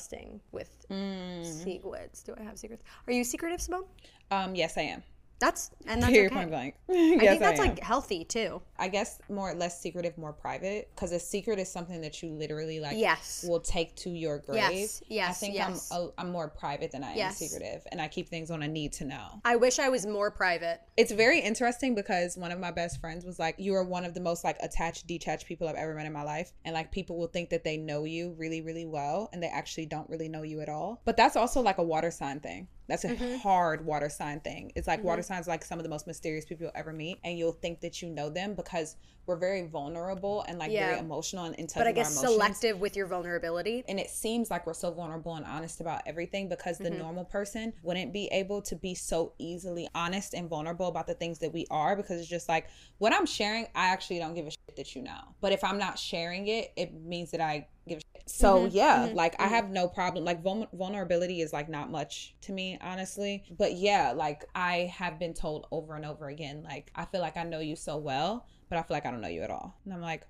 with 0.52 0.86
Mm. 0.90 1.46
secrets. 1.46 2.24
Do 2.24 2.36
I 2.40 2.44
have 2.44 2.58
secrets? 2.58 2.84
Are 3.08 3.14
you 3.14 3.24
secretive, 3.24 3.62
Simone? 3.62 3.86
um, 4.32 4.56
yes, 4.56 4.78
I 4.78 4.82
am. 4.82 5.04
That's 5.40 5.70
and 5.86 6.02
that's 6.02 6.12
Period, 6.12 6.32
okay. 6.32 6.36
point 6.40 6.50
blank. 6.50 6.76
I 6.90 6.94
think 6.94 7.40
that's 7.42 7.60
am. 7.60 7.68
like 7.68 7.80
healthy 7.80 8.24
too. 8.24 8.62
I 8.80 8.88
guess 8.88 9.20
more 9.30 9.54
less 9.54 9.82
secretive, 9.82 10.18
more 10.18 10.34
private. 10.34 10.90
Because 10.96 11.12
a 11.12 11.20
secret 11.20 11.60
is 11.60 11.70
something 11.72 12.02
that 12.02 12.22
you 12.24 12.30
literally 12.30 12.80
like 12.80 12.98
Yes. 12.98 13.46
will 13.48 13.60
take 13.60 13.96
to 13.98 14.10
your 14.10 14.40
grave. 14.40 14.58
Yes, 14.58 15.04
yes, 15.08 15.30
I 15.30 15.34
think 15.34 15.56
yes. 15.56 15.90
I'm 15.92 15.98
a, 16.02 16.10
I'm 16.18 16.32
more 16.32 16.48
private 16.48 16.92
than 16.92 17.04
I 17.04 17.16
Yes. 17.16 17.42
am 17.42 17.48
secretive, 17.48 17.86
and 17.92 18.02
I 18.02 18.08
keep 18.08 18.30
things 18.30 18.50
on 18.50 18.64
a 18.64 18.68
need 18.68 18.94
to 18.94 19.06
know. 19.06 19.42
I 19.44 19.58
wish 19.58 19.78
I 19.80 19.90
was 19.90 20.06
more 20.06 20.32
private. 20.32 20.80
It's 20.98 21.12
very 21.12 21.40
interesting 21.40 21.96
because 21.96 22.38
one 22.38 22.52
of 22.52 22.60
my 22.60 22.72
best 22.72 23.02
friends 23.02 23.26
was 23.26 23.38
like, 23.38 23.56
"You 23.58 23.76
are 23.76 23.84
one 23.84 24.06
of 24.06 24.14
the 24.14 24.22
most 24.22 24.44
like 24.44 24.58
attached, 24.62 25.06
detached 25.06 25.46
people 25.48 25.68
I've 25.68 25.76
ever 25.76 25.94
met 25.94 26.06
in 26.06 26.14
my 26.14 26.24
life," 26.24 26.54
and 26.64 26.74
like 26.74 26.92
people 26.92 27.18
will 27.18 27.28
think 27.28 27.50
that 27.50 27.64
they 27.64 27.76
know 27.78 28.06
you 28.06 28.34
really, 28.38 28.62
really 28.62 28.86
well, 28.86 29.30
and 29.34 29.44
they 29.44 29.48
actually 29.48 29.86
don't 29.86 30.10
really 30.10 30.30
know 30.30 30.44
you 30.44 30.62
at 30.62 30.70
all. 30.70 31.02
But 31.04 31.18
that's 31.18 31.36
also 31.36 31.62
like 31.62 31.78
a 31.78 31.84
water 31.84 32.12
sign 32.12 32.40
thing. 32.40 32.68
That's 32.88 33.04
a 33.04 33.10
Mm-hmm. 33.10 33.38
hard 33.38 33.86
water 33.86 34.10
sign 34.10 34.40
thing. 34.42 34.72
It's 34.76 34.88
like 34.88 35.04
water 35.04 35.22
signs, 35.22 35.48
like 35.48 35.64
some 35.64 35.80
of 35.80 35.84
the 35.84 35.90
most 35.90 36.06
mysterious 36.08 36.46
people 36.46 36.66
you'll 36.66 36.72
ever 36.76 36.94
meet, 36.94 37.20
and 37.24 37.38
you'll 37.38 37.52
think 37.54 37.82
that 37.82 38.02
you 38.02 38.10
know 38.10 38.30
them 38.30 38.54
because 38.56 38.96
we're 39.26 39.38
very 39.38 39.66
vulnerable 39.68 40.46
and 40.48 40.60
like 40.60 40.72
very 40.72 41.00
emotional 41.00 41.46
and 41.46 41.56
in 41.56 41.66
touch 41.66 41.78
But 41.82 41.88
I 41.88 41.92
guess 41.94 42.14
selective 42.14 42.80
with 42.80 42.96
your 42.96 43.08
vulnerability. 43.08 43.84
and 43.88 44.00
it 44.00 44.10
seems 44.12 44.52
like 44.52 44.68
we're 44.68 44.74
so 44.76 44.92
vulnerable 44.92 45.36
and 45.36 45.46
honest 45.46 45.82
about 45.82 46.02
everything 46.06 46.48
because 46.50 46.76
Mm-hmm. 46.78 46.84
the 46.94 47.00
normal 47.00 47.26
person 47.26 47.74
wouldn't 47.82 48.14
be 48.14 48.28
able 48.32 48.62
to 48.64 48.76
be 48.76 48.94
so 48.94 49.34
easily 49.40 49.88
honest 49.96 50.34
and 50.36 50.48
vulnerable 50.50 50.88
about 50.88 51.08
the 51.08 51.14
things 51.16 51.40
that 51.40 51.52
we 51.54 51.66
are 51.72 51.96
because 51.96 52.20
it's 52.20 52.30
just 52.30 52.48
like 52.50 52.68
what 53.00 53.14
I'm 53.14 53.26
sharing, 53.26 53.66
I 53.74 53.88
actually 53.88 54.20
don't 54.20 54.36
give 54.36 54.46
a 54.46 54.52
shit 54.52 54.76
that 54.76 54.96
you 54.96 55.02
know. 55.02 55.22
But 55.42 55.54
if 55.54 55.64
I'm 55.64 55.78
not 55.80 55.98
sharing 55.98 56.48
it, 56.48 56.72
it 56.76 56.94
means 56.94 57.32
that 57.32 57.42
I 57.42 57.68
give 57.88 58.00
a 58.00 58.02
shit. 58.02 58.24
So 58.28 58.66
Mm-hmm. 58.66 58.68
yeah, 58.68 59.10
like 59.14 59.36
I 59.40 59.48
have 59.48 59.70
no 59.70 59.88
problem. 59.88 60.26
Like 60.26 60.42
vul- 60.44 60.68
vulnerability 60.74 61.42
is 61.42 61.54
like 61.54 61.70
not 61.70 61.92
much 61.92 62.36
to 62.42 62.52
me, 62.54 62.78
honestly. 62.82 63.44
But 63.58 63.74
yeah, 63.74 64.12
like 64.16 64.46
I 64.56 64.92
have 64.98 65.20
been 65.20 65.34
told 65.34 65.68
over 65.72 65.96
and 65.96 66.06
over 66.06 66.28
again, 66.28 66.64
like 66.64 66.92
I 66.96 67.06
feel 67.06 67.22
like 67.22 67.38
I 67.38 67.44
know 67.44 67.60
you 67.60 67.76
so 67.76 67.98
well, 67.98 68.48
but 68.70 68.78
I 68.78 68.84
feel 68.84 68.96
like 68.96 69.06
I 69.06 69.12
don't 69.12 69.22
know 69.22 69.28
you 69.28 69.42
at 69.42 69.52
all. 69.52 69.78
And 69.86 69.94
I'm 69.94 70.02
like, 70.02 70.24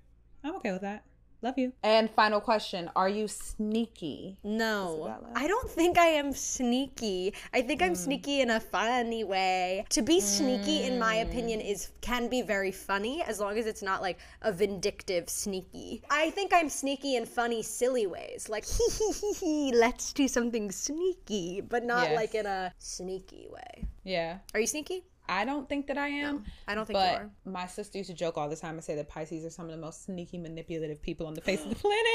I'm 0.44 0.56
okay 0.58 0.72
with 0.72 0.82
that. 0.82 1.06
Love 1.46 1.60
you. 1.60 1.74
And 1.84 2.10
final 2.10 2.42
question: 2.42 2.90
Are 2.96 3.08
you 3.08 3.28
sneaky? 3.28 4.40
No, 4.44 5.06
Isabella? 5.06 5.30
I 5.36 5.48
don't 5.48 5.70
think 5.70 5.96
I 6.00 6.08
am 6.22 6.34
sneaky. 6.34 7.36
I 7.54 7.62
think 7.62 7.82
Hmm. 7.82 7.86
I'm 7.90 7.96
sneaky 7.96 8.42
in 8.42 8.50
a 8.50 8.60
funny 8.60 9.24
way. 9.24 9.86
To 9.90 10.02
be 10.02 10.20
sneaky, 10.22 10.82
in 10.82 10.98
my 10.98 11.22
Hmm. 11.22 11.30
opinion, 11.30 11.62
is 11.62 11.90
can 12.02 12.30
be 12.30 12.42
very 12.42 12.72
funny 12.72 13.22
as 13.22 13.40
long 13.40 13.60
as 13.60 13.68
it's 13.68 13.84
not 13.84 14.02
like 14.02 14.18
a 14.42 14.52
vindictive 14.52 15.30
sneaky. 15.30 16.02
I 16.10 16.32
think 16.32 16.52
I'm 16.52 16.70
sneaky 16.70 17.16
in 17.16 17.26
funny, 17.28 17.62
silly 17.62 18.08
ways, 18.08 18.50
like 18.50 18.66
hee 18.76 18.90
hee 18.98 19.12
hee 19.22 19.34
hee. 19.42 19.72
Let's 19.76 20.14
do 20.14 20.28
something 20.28 20.72
sneaky, 20.72 21.62
but 21.62 21.84
not 21.86 22.10
Yes. 22.10 22.16
like 22.16 22.34
in 22.34 22.48
a 22.48 22.74
sneaky 22.80 23.48
way. 23.54 23.86
Yeah. 24.04 24.40
Are 24.56 24.60
you 24.60 24.68
sneaky? 24.68 25.04
I 25.28 25.46
don't 25.46 25.68
think 25.68 25.88
that 25.88 25.98
I 25.98 26.08
am. 26.10 26.44
I 26.68 26.76
don't 26.76 26.86
think 26.86 26.98
you 26.98 27.04
but 27.06 27.16
are. 27.22 27.30
my 27.46 27.68
sister 27.68 27.98
used 27.98 28.10
to 28.10 28.16
joke 28.16 28.38
all 28.38 28.50
the 28.50 28.56
time 28.56 28.76
and 28.76 28.84
say 28.84 28.96
that 28.96 29.10
Pisces 29.10 29.46
are 29.46 29.50
some 29.50 29.66
of 29.66 29.72
the 29.72 29.78
most 29.78 30.06
sneaky, 30.06 30.38
manipulative 30.38 31.02
people 31.02 31.28
on 31.28 31.34
the 31.34 31.42
face 31.42 31.64
of 31.64 31.70
the 31.70 31.76
planet. 31.86 32.06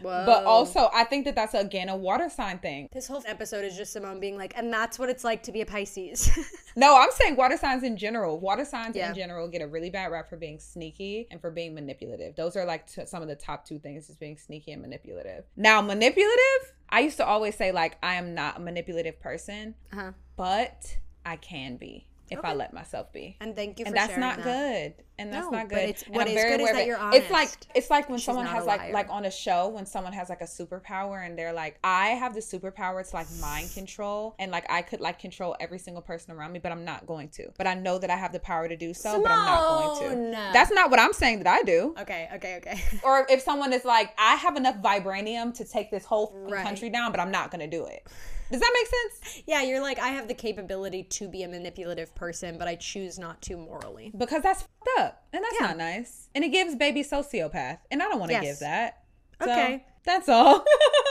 Whoa. 0.00 0.24
But 0.24 0.44
also, 0.44 0.88
I 0.94 1.04
think 1.04 1.24
that 1.26 1.34
that's 1.34 1.54
again 1.54 1.88
a 1.88 1.96
water 1.96 2.28
sign 2.30 2.58
thing. 2.58 2.88
This 2.92 3.06
whole 3.06 3.22
episode 3.26 3.64
is 3.64 3.76
just 3.76 3.92
Simone 3.92 4.20
being 4.20 4.36
like, 4.36 4.54
and 4.56 4.72
that's 4.72 4.98
what 4.98 5.08
it's 5.10 5.24
like 5.24 5.42
to 5.44 5.52
be 5.52 5.60
a 5.60 5.66
Pisces. 5.66 6.30
No, 6.76 6.96
I'm 6.96 7.10
saying 7.10 7.34
water 7.34 7.56
signs 7.56 7.82
in 7.82 7.96
general. 7.96 8.38
Water 8.38 8.64
signs 8.64 8.94
Yeah. 8.94 9.08
in 9.08 9.16
general 9.16 9.48
get 9.48 9.62
a 9.62 9.66
really 9.66 9.90
bad 9.90 10.12
rap 10.12 10.28
for 10.28 10.36
being 10.36 10.60
sneaky 10.60 11.26
and 11.28 11.40
for 11.40 11.50
being 11.50 11.74
manipulative. 11.74 12.36
Those 12.36 12.54
are 12.54 12.64
like 12.64 12.86
t- 12.86 13.04
some 13.04 13.20
of 13.20 13.26
the 13.26 13.34
top 13.34 13.64
two 13.64 13.80
things 13.80 14.08
is 14.08 14.14
being 14.14 14.36
sneaky 14.38 14.70
and 14.70 14.80
manipulative. 14.80 15.44
Now, 15.56 15.82
manipulative, 15.82 16.72
I 16.88 17.00
used 17.00 17.16
to 17.16 17.26
always 17.26 17.56
say 17.56 17.72
like 17.72 17.98
I 18.00 18.14
am 18.14 18.32
not 18.32 18.58
a 18.58 18.60
manipulative 18.60 19.18
person, 19.18 19.74
uh-huh. 19.92 20.12
but 20.36 20.98
I 21.28 21.36
can 21.36 21.76
be 21.76 22.06
if 22.30 22.44
I 22.44 22.52
let 22.52 22.74
myself 22.74 23.10
be. 23.10 23.36
And 23.40 23.56
thank 23.56 23.78
you 23.78 23.86
for 23.86 23.88
and 23.88 23.96
that's 23.96 24.18
not 24.18 24.36
that. 24.36 24.44
good. 24.44 25.04
And 25.18 25.32
that's 25.32 25.46
No, 25.46 25.50
not 25.50 25.68
but 25.70 25.74
good. 25.76 25.88
it's- 25.88 26.02
And 26.02 26.14
what 26.14 26.22
I'm 26.28 26.28
is 26.28 26.34
very 26.34 26.50
good 26.50 26.60
is 26.60 26.70
aware 26.70 26.74
that 26.74 26.86
you're 26.86 27.14
it's 27.14 27.30
like 27.30 27.48
it's 27.74 27.88
like 27.90 28.08
when 28.10 28.18
She's 28.18 28.26
someone 28.26 28.44
has 28.46 28.66
like 28.66 28.92
like 28.92 29.08
on 29.08 29.24
a 29.24 29.30
show 29.30 29.68
when 29.68 29.86
someone 29.86 30.12
has 30.12 30.28
like 30.28 30.42
a 30.42 30.44
superpower 30.44 31.24
and 31.26 31.36
they're 31.38 31.52
like 31.54 31.78
i 31.82 32.08
have 32.08 32.34
the 32.34 32.40
superpower 32.40 33.08
to 33.08 33.16
like 33.16 33.26
mind 33.40 33.70
control 33.74 34.34
and 34.38 34.52
like 34.52 34.64
i 34.70 34.80
could 34.82 35.00
like 35.00 35.18
control 35.18 35.56
every 35.58 35.78
single 35.78 36.02
person 36.02 36.32
around 36.34 36.52
me 36.52 36.58
but 36.60 36.70
i'm 36.70 36.84
not 36.84 37.06
going 37.06 37.30
to. 37.30 37.48
But 37.56 37.66
i 37.66 37.74
know 37.74 37.98
that 37.98 38.10
i 38.10 38.16
have 38.16 38.32
the 38.32 38.38
power 38.40 38.68
to 38.68 38.76
do 38.76 38.92
so 38.94 39.20
but 39.22 39.30
i'm 39.32 39.44
not 39.46 39.68
going 40.00 40.20
to. 40.30 40.30
That's 40.52 40.70
not 40.70 40.90
what 40.90 41.00
i'm 41.00 41.12
saying 41.14 41.38
that 41.42 41.48
i 41.48 41.62
do. 41.62 41.94
Okay, 41.98 42.28
okay, 42.36 42.56
okay. 42.58 42.80
or 43.02 43.26
if 43.30 43.40
someone 43.40 43.72
is 43.72 43.84
like 43.84 44.12
i 44.18 44.34
have 44.36 44.54
enough 44.56 44.76
vibranium 44.82 45.52
to 45.54 45.64
take 45.64 45.90
this 45.90 46.04
whole 46.04 46.32
Right. 46.48 46.62
country 46.64 46.90
down 46.90 47.10
but 47.10 47.20
i'm 47.20 47.30
not 47.32 47.50
going 47.50 47.68
to 47.68 47.76
do 47.78 47.86
it 47.86 48.06
does 48.50 48.60
that 48.60 48.70
make 48.74 48.86
sense 48.86 49.42
yeah, 49.46 49.62
you're 49.62 49.80
like, 49.80 49.98
I 49.98 50.08
have 50.08 50.28
the 50.28 50.34
capability 50.34 51.02
to 51.04 51.28
be 51.28 51.42
a 51.42 51.48
manipulative 51.48 52.14
person, 52.14 52.58
but 52.58 52.66
I 52.68 52.74
choose 52.76 53.18
not 53.18 53.40
to 53.42 53.56
morally. 53.56 54.12
because 54.16 54.42
that's 54.42 54.62
fucked 54.62 54.98
up 54.98 55.24
and 55.32 55.42
that's 55.44 55.56
Yeah. 55.60 55.66
not 55.68 55.76
nice 55.76 56.28
and 56.34 56.44
it 56.44 56.48
gives 56.50 56.74
baby 56.74 57.02
sociopath 57.02 57.78
and 57.90 58.02
i 58.02 58.06
don't 58.08 58.18
want 58.18 58.30
to 58.30 58.34
Yes. 58.34 58.44
give 58.44 58.58
that 58.60 59.02
So, 59.42 59.50
Okay. 59.50 59.84
that's 60.04 60.28
all 60.28 60.64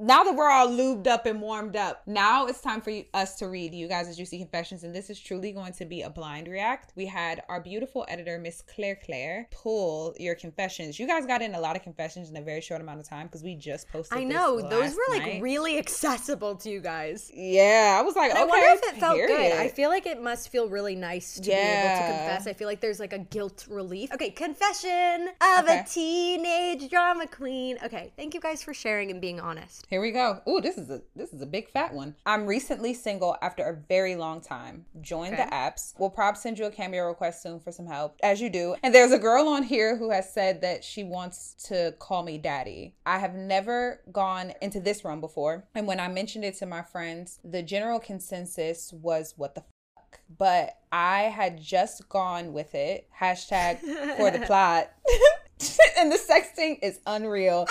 now 0.00 0.24
that 0.24 0.34
we're 0.34 0.48
all 0.50 0.68
lubed 0.68 1.06
up 1.06 1.26
and 1.26 1.40
warmed 1.40 1.76
up 1.76 2.02
now 2.06 2.46
it's 2.46 2.60
time 2.60 2.80
for 2.80 2.90
you, 2.90 3.04
us 3.14 3.34
to 3.36 3.46
read 3.48 3.74
you 3.74 3.86
guys' 3.86 4.16
juicy 4.16 4.38
confessions 4.38 4.82
and 4.84 4.94
this 4.94 5.10
is 5.10 5.20
truly 5.20 5.52
going 5.52 5.72
to 5.72 5.84
be 5.84 6.02
a 6.02 6.10
blind 6.10 6.48
react 6.48 6.92
we 6.96 7.06
had 7.06 7.42
our 7.48 7.60
beautiful 7.60 8.04
editor 8.08 8.38
miss 8.38 8.62
claire 8.62 8.98
claire 9.04 9.46
pull 9.50 10.14
your 10.18 10.34
confessions 10.34 10.98
you 10.98 11.06
guys 11.06 11.26
got 11.26 11.42
in 11.42 11.54
a 11.54 11.60
lot 11.60 11.76
of 11.76 11.82
confessions 11.82 12.30
in 12.30 12.36
a 12.36 12.42
very 12.42 12.60
short 12.60 12.80
amount 12.80 12.98
of 12.98 13.08
time 13.08 13.26
because 13.26 13.42
we 13.42 13.54
just 13.54 13.88
posted 13.90 14.16
I 14.16 14.24
know, 14.24 14.60
those 14.60 14.94
were 14.94 15.02
like 15.14 15.22
night. 15.22 15.42
really 15.42 15.78
accessible 15.78 16.56
to 16.56 16.70
you 16.70 16.80
guys. 16.80 17.30
yeah 17.34 17.96
i 17.98 18.02
was 18.02 18.16
like 18.16 18.30
okay 18.30 18.40
I 18.40 18.44
wonder 18.44 18.66
if 18.82 18.94
it 18.94 19.00
felt 19.00 19.16
good. 19.18 19.52
I 19.52 19.68
feel 19.68 19.90
like 19.90 20.06
it 20.06 20.22
must 20.22 20.48
feel 20.48 20.68
really 20.68 20.96
nice 20.96 21.34
to 21.34 21.42
be 21.42 21.50
able 21.52 21.96
to 21.96 22.06
confess. 22.06 22.46
I 22.46 22.52
feel 22.54 22.66
like 22.66 22.80
there's 22.80 22.98
like 23.00 23.12
a 23.12 23.18
guilt 23.18 23.66
relief. 23.68 24.12
Okay, 24.12 24.30
confession 24.30 25.28
of 25.58 25.64
Okay. 25.64 25.80
a 25.80 25.84
teenage 25.88 26.88
drama 26.90 27.26
queen. 27.26 27.76
Okay, 27.84 28.12
thank 28.16 28.32
you 28.34 28.40
guys 28.40 28.62
for 28.62 28.72
sharing 28.72 29.10
and 29.10 29.20
being 29.20 29.40
honest. 29.40 29.86
Here 29.90 30.00
we 30.00 30.12
go. 30.12 30.40
Ooh, 30.48 30.60
this 30.60 30.78
is 30.78 30.88
a 30.88 31.02
this 31.16 31.32
is 31.32 31.42
a 31.42 31.46
big 31.46 31.68
fat 31.68 31.92
one. 31.92 32.14
I'm 32.24 32.46
recently 32.46 32.94
single 32.94 33.36
after 33.42 33.64
a 33.64 33.74
very 33.88 34.14
long 34.14 34.40
time. 34.40 34.84
Join 35.00 35.32
Okay. 35.34 35.44
the 35.44 35.50
apps. 35.50 35.94
We'll 35.98 36.10
probably 36.10 36.38
send 36.40 36.60
you 36.60 36.66
a 36.66 36.70
cameo 36.70 37.08
request 37.08 37.42
soon 37.42 37.58
for 37.58 37.72
some 37.72 37.86
help, 37.86 38.14
as 38.22 38.40
you 38.40 38.50
do. 38.50 38.76
And 38.84 38.94
there's 38.94 39.10
a 39.10 39.18
girl 39.18 39.48
on 39.48 39.64
here 39.64 39.96
who 39.96 40.10
has 40.12 40.32
said 40.32 40.60
that 40.60 40.84
she 40.84 41.02
wants 41.02 41.54
to 41.66 41.92
call 41.98 42.22
me 42.22 42.38
daddy. 42.38 42.94
I 43.04 43.18
have 43.18 43.34
never 43.34 44.00
gone 44.12 44.52
into 44.62 44.78
this 44.78 45.04
room 45.04 45.20
before, 45.20 45.64
and 45.74 45.88
when 45.88 45.98
I 45.98 46.06
mentioned 46.06 46.44
it 46.44 46.54
to 46.58 46.66
my 46.66 46.82
friends, 46.82 47.40
the 47.42 47.60
general 47.60 47.98
consensus 47.98 48.92
was, 48.92 49.34
"What 49.36 49.56
the." 49.56 49.62
fuck?" 49.96 50.20
But 50.38 50.78
I 50.92 51.22
had 51.22 51.60
just 51.60 52.08
gone 52.08 52.52
with 52.52 52.76
it. 52.76 53.08
Hashtag 53.20 53.80
for 54.16 54.30
the 54.30 54.38
plot. 54.46 54.92
and 55.98 56.10
the 56.12 56.16
sexting 56.16 56.78
is 56.80 57.00
unreal. 57.06 57.66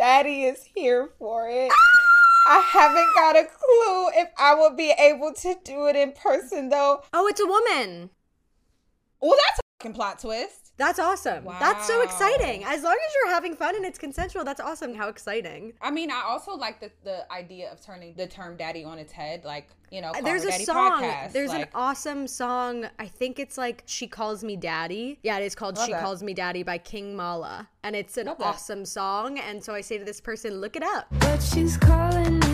Daddy 0.00 0.44
is 0.44 0.64
here 0.74 1.10
for 1.18 1.50
it. 1.50 1.70
I 2.48 2.60
haven't 2.60 3.14
got 3.14 3.36
a 3.36 3.44
clue 3.44 4.08
if 4.14 4.30
I 4.38 4.54
will 4.54 4.74
be 4.74 4.94
able 4.98 5.34
to 5.34 5.54
do 5.62 5.88
it 5.88 5.94
in 5.94 6.12
person 6.12 6.70
though. 6.70 7.02
Oh, 7.12 7.26
it's 7.26 7.38
a 7.38 7.44
woman. 7.44 8.08
Well, 9.20 9.36
that's 9.46 9.58
a 9.58 9.62
fucking 9.78 9.92
plot 9.92 10.18
twist. 10.20 10.69
That's 10.80 10.98
awesome. 10.98 11.44
That's 11.60 11.86
so 11.86 12.00
exciting. 12.00 12.64
As 12.64 12.82
long 12.82 12.94
as 12.94 13.14
you're 13.14 13.30
having 13.34 13.54
fun 13.54 13.76
and 13.76 13.84
it's 13.84 13.98
consensual, 13.98 14.44
that's 14.44 14.60
awesome. 14.62 14.94
How 14.94 15.08
exciting. 15.08 15.74
I 15.82 15.90
mean, 15.90 16.10
I 16.10 16.22
also 16.26 16.52
like 16.56 16.80
the, 16.80 16.90
the 17.04 17.30
idea 17.30 17.70
of 17.70 17.84
turning 17.84 18.14
the 18.14 18.26
term 18.26 18.56
daddy 18.56 18.82
on 18.82 18.98
its 18.98 19.12
head. 19.12 19.44
Like, 19.44 19.68
you 19.90 20.00
know, 20.00 20.08
uh, 20.08 20.22
There's 20.22 20.44
a 20.44 20.48
daddy 20.48 20.64
song. 20.64 21.02
podcast. 21.02 21.32
There's 21.32 21.52
an 21.52 21.66
awesome 21.74 22.26
song. 22.26 22.86
I 22.98 23.06
think 23.06 23.38
it's 23.38 23.58
like 23.58 23.82
She 23.84 24.06
Calls 24.06 24.42
Me 24.42 24.56
Daddy. 24.56 25.18
Yeah, 25.22 25.38
it 25.38 25.44
is 25.44 25.54
called 25.54 25.76
She 25.76 25.92
that. 25.92 26.02
Calls 26.02 26.22
Me 26.22 26.32
Daddy 26.32 26.62
by 26.62 26.78
King 26.78 27.14
Mala. 27.14 27.68
And 27.84 27.94
it's 27.94 28.16
an 28.16 28.28
awesome 28.28 28.86
song. 28.86 29.38
And 29.38 29.62
so 29.62 29.74
I 29.74 29.82
say 29.82 29.98
to 29.98 30.04
this 30.06 30.22
person, 30.22 30.62
look 30.62 30.76
it 30.76 30.82
up. 30.82 31.08
But 31.18 31.40
she's 31.40 31.76
calling 31.76 32.34
me 32.34 32.40
daddy. 32.40 32.49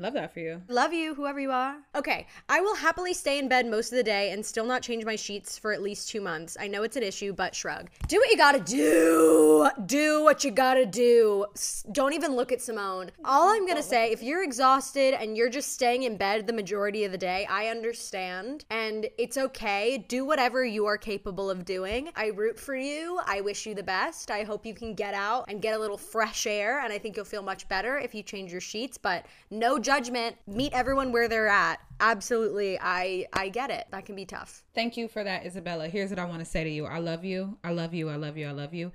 Love 0.00 0.14
that 0.14 0.32
for 0.32 0.40
you. 0.40 0.62
Love 0.68 0.92
you, 0.92 1.14
whoever 1.14 1.40
you 1.40 1.50
are. 1.50 1.76
Okay, 1.94 2.26
I 2.48 2.60
will 2.60 2.74
happily 2.74 3.14
stay 3.14 3.38
in 3.38 3.48
bed 3.48 3.66
most 3.66 3.92
of 3.92 3.96
the 3.96 4.02
day 4.02 4.30
and 4.30 4.44
still 4.44 4.64
not 4.64 4.82
change 4.82 5.04
my 5.04 5.16
sheets 5.16 5.58
for 5.58 5.72
at 5.72 5.82
least 5.82 6.08
two 6.08 6.20
months. 6.20 6.56
I 6.58 6.68
know 6.68 6.82
it's 6.82 6.96
an 6.96 7.02
issue, 7.02 7.32
but 7.32 7.54
shrug. 7.54 7.88
Do 8.06 8.18
what 8.18 8.30
you 8.30 8.36
gotta 8.36 8.60
do. 8.60 9.68
Do 9.86 10.22
what 10.24 10.44
you 10.44 10.50
gotta 10.50 10.86
do. 10.86 11.46
Don't 11.92 12.12
even 12.12 12.36
look 12.36 12.52
at 12.52 12.60
Simone. 12.60 13.10
All 13.24 13.48
I'm 13.48 13.66
gonna 13.66 13.82
say, 13.82 14.12
if 14.12 14.22
you're 14.22 14.42
exhausted 14.42 15.14
and 15.14 15.36
you're 15.36 15.50
just 15.50 15.72
staying 15.72 16.04
in 16.04 16.16
bed 16.16 16.46
the 16.46 16.52
majority 16.52 17.04
of 17.04 17.12
the 17.12 17.18
day, 17.18 17.46
I 17.50 17.68
understand. 17.68 18.64
And 18.70 19.06
it's 19.18 19.36
okay. 19.36 20.04
Do 20.08 20.24
whatever 20.24 20.64
you 20.64 20.86
are 20.86 20.96
capable 20.96 21.50
of 21.50 21.64
doing. 21.64 22.10
I 22.16 22.26
root 22.28 22.58
for 22.58 22.76
you. 22.76 23.20
I 23.26 23.40
wish 23.40 23.66
you 23.66 23.74
the 23.74 23.82
best. 23.82 24.30
I 24.30 24.44
hope 24.44 24.64
you 24.64 24.74
can 24.74 24.94
get 24.94 25.14
out 25.14 25.46
and 25.48 25.62
get 25.62 25.74
a 25.74 25.78
little 25.78 25.98
fresh 25.98 26.46
air. 26.46 26.80
And 26.82 26.92
I 26.92 26.98
think 26.98 27.16
you'll 27.16 27.24
feel 27.24 27.42
much 27.42 27.68
better 27.68 27.98
if 27.98 28.14
you 28.14 28.22
change 28.22 28.52
your 28.52 28.60
sheets. 28.60 28.98
But 28.98 29.26
no 29.50 29.78
judgment. 29.88 30.36
Meet 30.46 30.74
everyone 30.74 31.12
where 31.12 31.28
they're 31.28 31.48
at. 31.48 31.80
Absolutely. 31.98 32.78
I 32.78 33.26
I 33.32 33.48
get 33.48 33.70
it. 33.70 33.86
That 33.90 34.04
can 34.04 34.14
be 34.14 34.26
tough. 34.26 34.62
Thank 34.74 34.98
you 34.98 35.08
for 35.08 35.24
that, 35.24 35.46
Isabella. 35.46 35.88
Here's 35.88 36.10
what 36.10 36.18
I 36.18 36.26
want 36.26 36.40
to 36.40 36.44
say 36.44 36.62
to 36.62 36.70
you. 36.70 36.84
I 36.84 36.98
love 36.98 37.24
you. 37.24 37.56
I 37.64 37.70
love 37.70 37.94
you. 37.94 38.10
I 38.10 38.16
love 38.16 38.36
you. 38.36 38.46
I 38.46 38.52
love 38.52 38.74
you. 38.74 38.92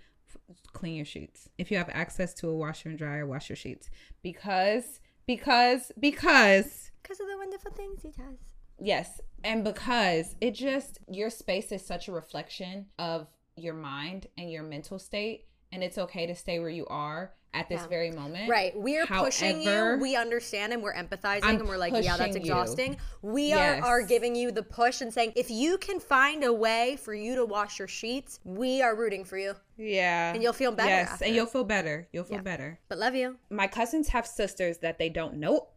Clean 0.72 0.96
your 0.96 1.06
sheets. 1.06 1.50
If 1.58 1.72
you 1.72 1.78
have 1.78 1.90
access 1.92 2.36
to 2.36 2.50
a 2.50 2.56
washer 2.56 2.90
and 2.90 2.98
dryer, 2.98 3.26
wash 3.26 3.50
your 3.50 3.56
sheets. 3.56 3.90
Because, 4.22 5.00
because, 5.26 5.92
because 6.00 6.92
Because 7.02 7.20
of 7.20 7.28
the 7.28 7.38
wonderful 7.38 7.72
things 7.72 8.04
he 8.04 8.10
does. 8.10 8.38
Yes. 8.80 9.20
And 9.44 9.64
because 9.64 10.36
it 10.42 10.52
just, 10.52 11.00
your 11.08 11.32
space 11.32 11.72
is 11.72 11.84
such 11.84 12.08
a 12.08 12.12
reflection 12.12 12.86
of 13.00 13.28
your 13.56 13.74
mind 13.74 14.28
and 14.38 14.52
your 14.52 14.64
mental 14.64 15.00
state. 15.00 15.46
And 15.72 15.84
it's 15.84 15.98
okay 15.98 16.28
to 16.28 16.36
stay 16.36 16.60
where 16.60 16.70
you 16.70 16.86
are 16.88 17.34
at 17.54 17.70
this 17.70 17.82
Yeah. 17.82 17.88
very 17.88 18.12
moment. 18.12 18.50
Right. 18.50 18.76
We 18.78 18.98
are 18.98 19.06
pushing 19.06 19.62
you. 19.62 19.98
We 20.02 20.16
understand 20.16 20.74
and 20.74 20.82
we're 20.82 20.94
empathizing 20.94 21.42
I'm 21.44 21.60
and 21.60 21.68
we're 21.68 21.78
like, 21.78 21.94
yeah, 21.94 22.18
that's 22.18 22.30
pushing 22.30 22.34
you. 22.46 22.52
exhausting. 22.52 22.98
We 23.22 23.50
Yes. 23.50 23.84
are, 23.84 23.86
are 23.88 24.02
giving 24.02 24.36
you 24.36 24.52
the 24.52 24.64
push 24.64 25.02
and 25.02 25.14
saying, 25.14 25.34
if 25.36 25.50
you 25.52 25.78
can 25.78 26.00
find 26.00 26.44
a 26.44 26.52
way 26.54 26.98
for 27.02 27.14
you 27.14 27.36
to 27.36 27.46
wash 27.46 27.80
your 27.80 27.88
sheets, 27.88 28.40
we 28.44 28.82
are 28.82 28.96
rooting 28.96 29.24
for 29.24 29.38
you. 29.38 29.54
Yeah. 29.78 30.34
And 30.34 30.42
you'll 30.42 30.54
feel 30.54 30.72
better 30.72 30.90
Yes. 30.90 31.12
after. 31.12 31.26
And 31.26 31.36
you'll 31.36 31.46
feel 31.46 31.64
better. 31.64 32.08
You'll 32.12 32.24
feel 32.24 32.38
Yeah. 32.38 32.42
better. 32.44 32.80
But 32.90 32.98
love 32.98 33.16
you. 33.16 33.38
My 33.50 33.68
cousins 33.68 34.10
have 34.10 34.26
sisters 34.26 34.80
that 34.80 34.98
they 34.98 35.10
don't 35.10 35.36
know. 35.36 35.68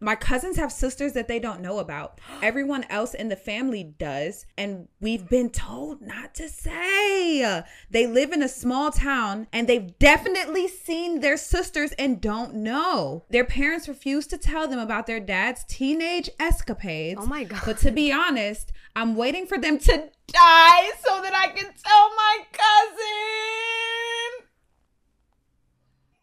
My 0.00 0.14
cousins 0.14 0.56
have 0.56 0.70
sisters 0.72 1.12
that 1.14 1.28
they 1.28 1.38
don't 1.38 1.60
know 1.60 1.78
about. 1.78 2.20
Everyone 2.42 2.84
else 2.84 3.14
in 3.14 3.28
the 3.28 3.36
family 3.36 3.84
does. 3.84 4.46
And 4.56 4.88
we've 5.00 5.28
been 5.28 5.50
told 5.50 6.00
not 6.02 6.34
to 6.36 6.48
say. 6.48 7.62
They 7.90 8.06
live 8.06 8.32
in 8.32 8.42
a 8.42 8.48
small 8.48 8.90
town 8.90 9.46
and 9.52 9.66
they've 9.68 9.98
definitely 9.98 10.68
seen 10.68 11.20
their 11.20 11.36
sisters 11.36 11.92
and 11.98 12.20
don't 12.20 12.54
know. 12.54 13.24
Their 13.30 13.44
parents 13.44 13.88
refuse 13.88 14.26
to 14.28 14.38
tell 14.38 14.68
them 14.68 14.78
about 14.78 15.06
their 15.06 15.20
dad's 15.20 15.64
teenage 15.64 16.30
escapades. 16.38 17.20
Oh 17.22 17.26
my 17.26 17.44
God. 17.44 17.62
But 17.64 17.78
to 17.78 17.90
be 17.90 18.12
honest, 18.12 18.72
I'm 18.94 19.16
waiting 19.16 19.46
for 19.46 19.58
them 19.58 19.78
to 19.78 20.10
die 20.28 20.90
so 21.04 21.22
that 21.22 21.34
I 21.34 21.48
can 21.48 21.66
tell 21.66 22.10
my 22.16 22.38
cousin. 22.52 23.97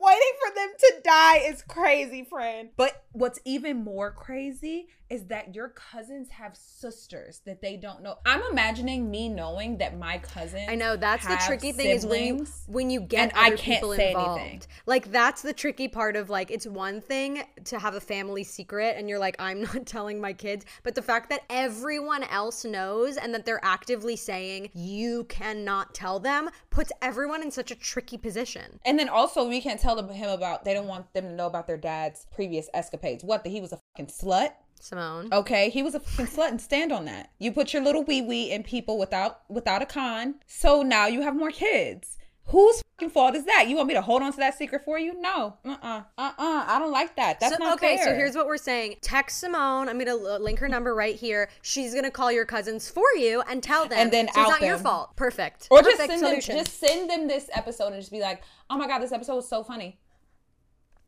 Waiting 0.05 0.33
for 0.39 0.53
them 0.53 0.69
to 0.77 0.93
die 1.03 1.37
is 1.37 1.63
crazy, 1.63 2.23
friend. 2.23 2.69
But 2.77 3.03
what's 3.11 3.39
even 3.43 3.83
more 3.83 4.11
crazy 4.11 4.87
is 5.09 5.25
that 5.25 5.53
your 5.53 5.69
cousins 5.69 6.29
have 6.29 6.55
sisters 6.55 7.41
that 7.45 7.61
they 7.61 7.77
don't 7.77 8.01
know. 8.01 8.17
I'm 8.25 8.41
imagining 8.51 9.11
me 9.11 9.29
knowing 9.29 9.77
that 9.77 9.97
my 9.97 10.17
cousin. 10.17 10.65
I 10.67 10.75
know 10.75 10.95
that's 10.95 11.25
the 11.25 11.39
tricky 11.45 11.71
thing 11.71 11.87
is 11.87 12.05
when 12.05 12.25
you 12.25 12.47
when 12.67 12.89
you 12.89 13.01
get 13.01 13.23
and 13.23 13.31
I 13.35 13.55
can't 13.55 13.81
people 13.81 13.95
say 13.95 14.09
involved. 14.09 14.41
anything. 14.41 14.61
Like 14.85 15.11
that's 15.11 15.41
the 15.41 15.53
tricky 15.53 15.87
part 15.87 16.15
of 16.15 16.29
like 16.29 16.51
it's 16.51 16.65
one 16.65 17.01
thing 17.01 17.43
to 17.65 17.79
have 17.79 17.95
a 17.95 18.01
family 18.01 18.43
secret 18.43 18.95
and 18.97 19.07
you're 19.09 19.19
like 19.19 19.35
I'm 19.39 19.61
not 19.73 19.85
telling 19.85 20.19
my 20.19 20.33
kids, 20.33 20.65
but 20.83 20.95
the 20.95 21.01
fact 21.01 21.29
that 21.29 21.41
everyone 21.49 22.23
else 22.23 22.65
knows 22.65 23.17
and 23.17 23.33
that 23.33 23.45
they're 23.45 23.63
actively 23.63 24.15
saying 24.15 24.69
you 24.73 25.25
cannot 25.25 25.93
tell 25.93 26.19
them 26.19 26.49
puts 26.69 26.91
everyone 27.01 27.41
in 27.41 27.51
such 27.51 27.71
a 27.71 27.75
tricky 27.75 28.17
position. 28.17 28.79
And 28.85 28.97
then 28.97 29.09
also, 29.09 29.47
we 29.47 29.61
can't 29.61 29.79
tell 29.79 29.95
them 29.95 30.09
him 30.09 30.29
about. 30.29 30.65
They 30.65 30.73
don't 30.73 30.87
want 30.87 31.13
them 31.13 31.25
to 31.25 31.33
know 31.33 31.47
about 31.47 31.67
their 31.67 31.77
dad's 31.77 32.25
previous 32.33 32.69
escapades. 32.73 33.23
What? 33.23 33.43
That 33.43 33.49
he 33.49 33.61
was 33.61 33.71
a 33.71 33.79
fucking 33.95 34.07
slut. 34.07 34.51
Simone. 34.85 35.29
Okay, 35.31 35.69
he 35.69 35.83
was 35.83 35.95
a 35.95 35.99
fucking 35.99 36.27
slut, 36.27 36.49
and 36.49 36.61
stand 36.61 36.91
on 36.91 37.05
that. 37.05 37.31
You 37.39 37.51
put 37.51 37.73
your 37.73 37.83
little 37.83 38.03
wee 38.03 38.21
wee 38.21 38.51
in 38.51 38.63
people 38.63 38.97
without 38.97 39.41
without 39.49 39.81
a 39.81 39.85
con. 39.85 40.35
So 40.47 40.81
now 40.83 41.07
you 41.07 41.21
have 41.21 41.35
more 41.35 41.51
kids. 41.51 42.17
Whose 42.49 42.83
fucking 42.93 43.09
fault 43.09 43.33
is 43.33 43.45
that? 43.45 43.67
You 43.67 43.75
want 43.75 43.87
me 43.87 43.95
to 43.95 44.03
hold 44.03 44.21
on 44.21 44.31
to 44.31 44.37
that 44.37 44.55
secret 44.55 44.83
for 44.85 44.99
you? 44.99 45.19
No. 45.19 45.57
Uh 45.65 45.75
uh-uh. 45.81 46.01
uh. 46.19 46.33
I 46.37 46.77
don't 46.77 46.91
like 46.91 47.15
that. 47.15 47.39
That's 47.39 47.57
So- 47.57 47.63
not 47.63 47.73
okay, 47.77 47.97
so 48.03 48.13
here's 48.13 48.35
what 48.35 48.45
we're 48.45 48.57
saying. 48.57 48.97
Text 49.01 49.39
Simone. 49.39 49.89
I'm 49.89 49.97
gonna 49.97 50.15
link 50.15 50.59
her 50.59 50.69
number 50.69 50.93
right 50.93 51.15
here. 51.15 51.49
She's 51.63 51.95
gonna 51.95 52.11
call 52.11 52.31
your 52.31 52.45
cousins 52.45 52.87
for 52.87 53.07
you 53.17 53.41
and 53.49 53.63
tell 53.63 53.87
them. 53.87 53.97
And 53.97 54.11
then 54.11 54.27
so 54.31 54.41
it's 54.41 54.49
not 54.51 54.61
your 54.61 54.77
fault. 54.77 55.15
Perfect. 55.15 55.67
Or 55.71 55.81
just 55.81 55.97
Perfect 55.97 56.19
send 56.19 56.23
them, 56.23 56.39
just 56.41 56.79
send 56.79 57.09
them 57.09 57.27
this 57.27 57.49
episode 57.51 57.87
and 57.87 57.95
just 57.95 58.11
be 58.11 58.21
like, 58.21 58.43
"Oh 58.69 58.77
my 58.77 58.87
god, 58.87 58.99
this 58.99 59.11
episode 59.11 59.37
was 59.37 59.49
so 59.49 59.63
funny." 59.63 59.97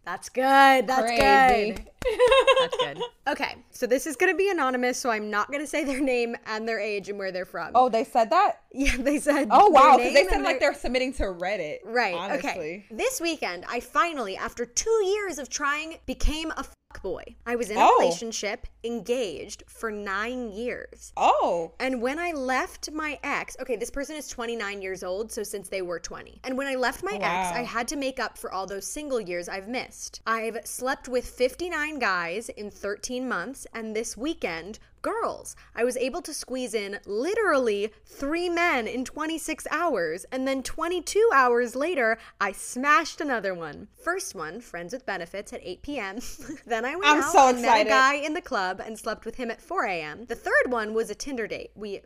That's 0.07 0.29
good. 0.29 0.87
That's 0.87 1.01
Crazy. 1.01 1.71
good. 1.73 1.85
That's 2.61 2.77
good. 2.77 3.01
Okay, 3.27 3.55
so 3.71 3.85
this 3.85 4.07
is 4.07 4.15
gonna 4.15 4.35
be 4.35 4.49
anonymous, 4.49 4.97
so 4.97 5.09
I'm 5.09 5.29
not 5.29 5.51
gonna 5.51 5.67
say 5.67 5.83
their 5.83 5.99
name 5.99 6.37
and 6.45 6.65
their 6.65 6.79
age 6.79 7.09
and 7.09 7.19
where 7.19 7.33
they're 7.33 7.43
from. 7.43 7.71
Oh, 7.75 7.89
they 7.89 8.05
said 8.05 8.29
that. 8.29 8.61
yeah, 8.71 8.95
they 8.95 9.19
said. 9.19 9.49
Oh 9.51 9.69
their 9.69 9.81
wow, 9.81 9.97
because 9.97 10.13
they 10.13 10.23
said 10.23 10.43
like 10.43 10.61
their- 10.61 10.71
they're 10.71 10.79
submitting 10.79 11.11
to 11.15 11.23
Reddit. 11.23 11.79
Right. 11.83 12.13
Honestly. 12.13 12.49
Okay. 12.49 12.85
This 12.89 13.19
weekend, 13.19 13.65
I 13.67 13.81
finally, 13.81 14.37
after 14.37 14.65
two 14.65 15.03
years 15.07 15.39
of 15.39 15.49
trying, 15.49 15.97
became 16.05 16.51
a 16.51 16.65
boy. 17.01 17.35
I 17.45 17.55
was 17.55 17.69
in 17.69 17.77
a 17.77 17.81
Oh. 17.81 17.97
relationship, 17.99 18.67
engaged 18.83 19.63
for 19.67 19.91
nine 19.91 20.49
years. 20.51 21.11
Oh. 21.17 21.71
And 21.79 22.01
when 22.01 22.19
I 22.19 22.31
left 22.31 22.91
my 22.91 23.19
ex, 23.23 23.55
okay, 23.59 23.75
this 23.75 23.89
person 23.91 24.15
is 24.15 24.27
29 24.27 24.81
years 24.81 25.03
old, 25.03 25.31
so 25.31 25.43
since 25.43 25.69
they 25.69 25.81
were 25.81 25.99
20. 25.99 26.39
And 26.43 26.57
when 26.57 26.67
I 26.67 26.75
left 26.75 27.03
my 27.03 27.13
ex, 27.13 27.55
I 27.55 27.63
had 27.63 27.87
to 27.89 27.95
make 27.95 28.19
up 28.19 28.37
for 28.37 28.51
all 28.51 28.65
those 28.65 28.85
single 28.85 29.19
years 29.21 29.47
I've 29.49 29.67
missed. 29.67 30.21
I've 30.25 30.59
slept 30.65 31.07
with 31.07 31.27
59 31.27 31.99
guys 31.99 32.49
in 32.49 32.69
13 32.71 33.27
months, 33.27 33.67
and 33.73 33.95
this 33.95 34.15
weekend, 34.17 34.79
girls. 35.01 35.55
I 35.75 35.83
was 35.83 35.97
able 35.97 36.21
to 36.23 36.33
squeeze 36.33 36.73
in 36.73 36.99
literally 37.05 37.91
three 38.05 38.49
men 38.49 38.87
in 38.87 39.05
26 39.05 39.67
hours, 39.71 40.25
and 40.31 40.47
then 40.47 40.63
22 40.63 41.29
hours 41.33 41.75
later, 41.75 42.17
I 42.39 42.51
smashed 42.51 43.21
another 43.21 43.53
one. 43.53 43.87
First 43.95 44.35
one, 44.35 44.61
friends 44.61 44.93
with 44.93 45.05
benefits 45.05 45.53
at 45.53 45.61
8 45.63 45.81
p.m. 45.81 46.19
then 46.65 46.85
I 46.85 46.95
went 46.95 47.07
I'm 47.07 47.23
out 47.23 47.31
so 47.31 47.49
and 47.49 47.61
met 47.61 47.85
a 47.85 47.89
guy 47.89 48.15
in 48.15 48.33
the 48.33 48.41
club 48.41 48.81
and 48.83 48.97
slept 48.97 49.25
with 49.25 49.35
him 49.35 49.51
at 49.51 49.61
4 49.61 49.85
a.m. 49.85 50.25
The 50.25 50.35
third 50.35 50.69
one 50.69 50.93
was 50.93 51.09
a 51.09 51.15
Tinder 51.15 51.47
date. 51.47 51.71
We 51.75 52.01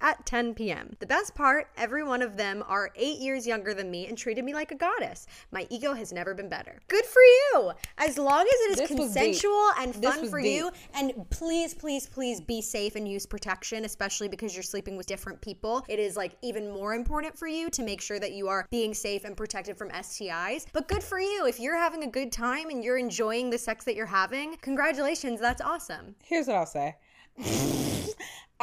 at 0.00 0.24
10 0.26 0.54
p.m. 0.54 0.96
The 1.00 1.06
best 1.06 1.34
part, 1.34 1.68
every 1.76 2.02
one 2.04 2.22
of 2.22 2.36
them 2.36 2.62
are 2.66 2.90
eight 2.96 3.18
years 3.18 3.46
younger 3.46 3.74
than 3.74 3.90
me 3.90 4.06
and 4.06 4.16
treated 4.16 4.44
me 4.44 4.54
like 4.54 4.70
a 4.72 4.74
goddess. 4.74 5.26
My 5.50 5.66
ego 5.70 5.94
has 5.94 6.12
never 6.12 6.34
been 6.34 6.48
better. 6.48 6.80
Good 6.88 7.04
for 7.04 7.20
you! 7.22 7.72
As 7.98 8.18
long 8.18 8.42
as 8.42 8.46
it 8.46 8.72
is 8.72 8.76
This 8.78 8.88
consensual 8.88 9.70
and 9.78 9.94
fun 9.94 10.28
for 10.28 10.40
deep. 10.40 10.52
you, 10.54 10.70
and 10.94 11.12
please, 11.30 11.74
please, 11.74 12.06
please 12.06 12.40
be 12.40 12.60
safe 12.60 12.96
and 12.96 13.08
use 13.08 13.26
protection, 13.26 13.84
especially 13.84 14.28
because 14.28 14.54
you're 14.54 14.62
sleeping 14.62 14.96
with 14.96 15.06
different 15.06 15.40
people. 15.40 15.84
It 15.88 15.98
is 15.98 16.16
like 16.16 16.36
even 16.42 16.70
more 16.72 16.94
important 16.94 17.36
for 17.38 17.46
you 17.46 17.70
to 17.70 17.82
make 17.82 18.00
sure 18.00 18.18
that 18.18 18.32
you 18.32 18.48
are 18.48 18.66
being 18.70 18.94
safe 18.94 19.24
and 19.24 19.36
protected 19.36 19.76
from 19.76 19.90
STIs. 19.90 20.66
But 20.72 20.88
good 20.88 21.02
for 21.02 21.20
you. 21.20 21.46
If 21.46 21.60
you're 21.60 21.76
having 21.78 22.04
a 22.04 22.08
good 22.08 22.32
time 22.32 22.70
and 22.70 22.82
you're 22.82 22.98
enjoying 22.98 23.50
the 23.50 23.58
sex 23.58 23.84
that 23.84 23.94
you're 23.94 24.06
having, 24.06 24.56
congratulations. 24.62 25.40
That's 25.40 25.60
awesome. 25.60 26.14
Here's 26.24 26.46
what 26.46 26.56
I'll 26.56 26.66
say. 26.66 26.96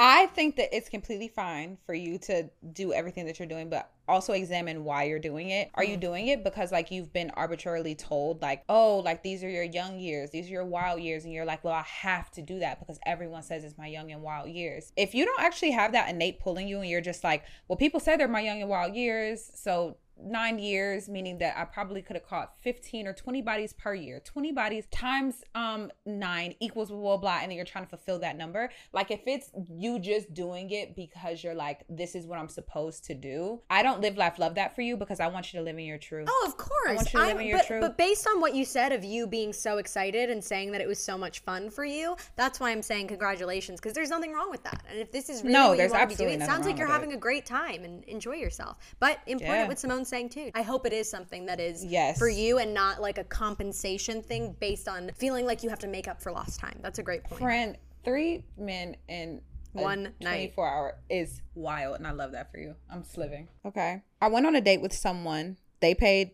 I 0.01 0.27
think 0.27 0.55
that 0.55 0.73
it's 0.73 0.87
completely 0.87 1.27
fine 1.27 1.77
for 1.85 1.93
you 1.93 2.17
to 2.19 2.49
do 2.71 2.93
everything 2.93 3.25
that 3.25 3.37
you're 3.37 3.49
doing, 3.49 3.69
but 3.69 3.91
also 4.07 4.31
examine 4.31 4.85
why 4.85 5.03
you're 5.03 5.19
doing 5.19 5.49
it. 5.49 5.69
Are 5.73 5.83
you 5.83 5.91
mm-hmm. 5.91 5.99
doing 5.99 6.27
it 6.29 6.41
because 6.41 6.71
like 6.71 6.89
you've 6.89 7.11
been 7.11 7.31
arbitrarily 7.31 7.95
told 7.95 8.41
like, 8.41 8.63
"Oh, 8.69 8.99
like 8.99 9.23
these 9.23 9.43
are 9.43 9.49
your 9.49 9.65
young 9.65 9.99
years, 9.99 10.29
these 10.29 10.47
are 10.47 10.51
your 10.51 10.63
wild 10.63 11.01
years," 11.01 11.25
and 11.25 11.33
you're 11.33 11.43
like, 11.43 11.65
"Well, 11.65 11.73
I 11.73 11.81
have 11.81 12.31
to 12.31 12.41
do 12.41 12.59
that 12.59 12.79
because 12.79 12.97
everyone 13.05 13.43
says 13.43 13.65
it's 13.65 13.77
my 13.77 13.87
young 13.87 14.09
and 14.09 14.21
wild 14.21 14.49
years." 14.49 14.93
If 14.95 15.13
you 15.13 15.25
don't 15.25 15.41
actually 15.41 15.71
have 15.71 15.91
that 15.91 16.09
innate 16.09 16.39
pulling 16.39 16.69
you 16.69 16.79
and 16.79 16.89
you're 16.89 17.01
just 17.01 17.25
like, 17.25 17.43
"Well, 17.67 17.75
people 17.75 17.99
say 17.99 18.15
they're 18.15 18.29
my 18.29 18.39
young 18.39 18.61
and 18.61 18.69
wild 18.69 18.95
years, 18.95 19.51
so 19.53 19.97
nine 20.21 20.59
years, 20.59 21.07
meaning 21.09 21.37
that 21.39 21.57
I 21.57 21.65
probably 21.65 22.01
could 22.01 22.15
have 22.15 22.25
caught 22.25 22.53
15 22.61 23.07
or 23.07 23.13
20 23.13 23.41
bodies 23.41 23.73
per 23.73 23.93
year. 23.93 24.19
20 24.23 24.51
bodies 24.51 24.85
times 24.91 25.43
um 25.55 25.91
nine 26.05 26.55
equals 26.59 26.89
blah 26.89 26.99
blah 26.99 27.17
blah, 27.17 27.39
and 27.41 27.49
then 27.51 27.55
you're 27.57 27.65
trying 27.65 27.85
to 27.85 27.89
fulfill 27.89 28.19
that 28.19 28.37
number. 28.37 28.69
Like 28.93 29.11
if 29.11 29.21
it's 29.25 29.49
you 29.69 29.99
just 29.99 30.33
doing 30.33 30.69
it 30.71 30.95
because 30.95 31.43
you're 31.43 31.55
like, 31.55 31.83
this 31.89 32.15
is 32.15 32.25
what 32.27 32.39
I'm 32.39 32.49
supposed 32.49 33.05
to 33.05 33.13
do. 33.13 33.61
I 33.69 33.83
don't 33.83 34.01
live 34.01 34.17
life 34.17 34.39
love 34.39 34.55
that 34.55 34.75
for 34.75 34.81
you 34.81 34.97
because 34.97 35.19
I 35.19 35.27
want 35.27 35.53
you 35.53 35.59
to 35.59 35.63
live 35.63 35.77
in 35.77 35.85
your 35.85 35.97
truth. 35.97 36.27
Oh, 36.29 36.45
of 36.47 36.57
course. 36.57 36.89
I 36.89 36.93
want 36.95 37.13
you 37.13 37.19
to 37.19 37.25
live 37.25 37.27
I'm- 37.35 37.39
in 37.41 37.47
your 37.47 37.57
but, 37.59 37.67
truth. 37.67 37.81
but 37.81 37.97
based 37.97 38.27
on 38.27 38.41
what 38.41 38.55
you 38.55 38.65
said 38.65 38.91
of 38.91 39.03
you 39.03 39.27
being 39.27 39.53
so 39.53 39.77
excited 39.77 40.29
and 40.29 40.43
saying 40.43 40.71
that 40.73 40.81
it 40.81 40.87
was 40.87 40.99
so 40.99 41.17
much 41.17 41.39
fun 41.39 41.69
for 41.69 41.85
you, 41.85 42.15
that's 42.35 42.59
why 42.59 42.71
I'm 42.71 42.81
saying 42.81 43.07
congratulations 43.07 43.79
because 43.79 43.93
there's 43.93 44.09
nothing 44.09 44.33
wrong 44.33 44.49
with 44.49 44.63
that. 44.63 44.83
And 44.89 44.99
if 44.99 45.11
this 45.11 45.29
is 45.29 45.41
really 45.43 45.53
No, 45.53 45.69
what 45.69 45.77
there's 45.77 45.91
you 45.91 45.97
want 45.97 46.09
to 46.09 46.17
be 46.17 46.23
doing, 46.23 46.41
it 46.41 46.45
sounds 46.45 46.65
like 46.65 46.77
you're 46.77 46.87
with 46.87 46.93
having 46.95 47.13
a 47.13 47.17
great 47.17 47.45
time 47.45 47.83
and 47.83 48.03
enjoy 48.05 48.33
yourself. 48.35 48.77
But 48.99 49.19
important 49.27 49.59
Yeah. 49.59 49.67
what 49.67 49.79
Simone's 49.79 50.08
saying 50.09 50.29
too. 50.29 50.51
I 50.55 50.61
hope 50.61 50.85
it 50.85 50.93
is 50.93 51.09
something 51.09 51.45
that 51.45 51.59
is 51.59 51.85
Yes. 51.85 52.17
for 52.17 52.27
you 52.29 52.57
and 52.57 52.73
not 52.73 53.01
like 53.01 53.17
a 53.17 53.23
compensation 53.23 54.21
thing 54.21 54.55
based 54.59 54.87
on 54.87 55.11
feeling 55.15 55.45
like 55.45 55.63
you 55.63 55.69
have 55.69 55.79
to 55.79 55.87
make 55.87 56.07
up 56.07 56.21
for 56.21 56.31
lost 56.31 56.59
time. 56.59 56.79
That's 56.81 56.99
a 56.99 57.03
great 57.03 57.23
point. 57.23 57.41
Friend, 57.41 57.77
three 58.03 58.43
men 58.57 58.95
in 59.07 59.41
One 59.73 60.13
night. 60.19 60.53
24 60.55 60.67
hour 60.67 60.97
is 61.09 61.41
wild, 61.55 61.97
and 61.97 62.07
I 62.07 62.11
love 62.11 62.31
that 62.33 62.51
for 62.51 62.57
you. 62.57 62.75
I'm 62.91 63.03
sliving. 63.03 63.47
Okay. 63.65 64.01
I 64.21 64.27
went 64.27 64.45
on 64.47 64.55
a 64.55 64.61
date 64.61 64.81
with 64.81 64.93
someone. 64.93 65.57
They 65.79 65.93
paid 65.95 66.31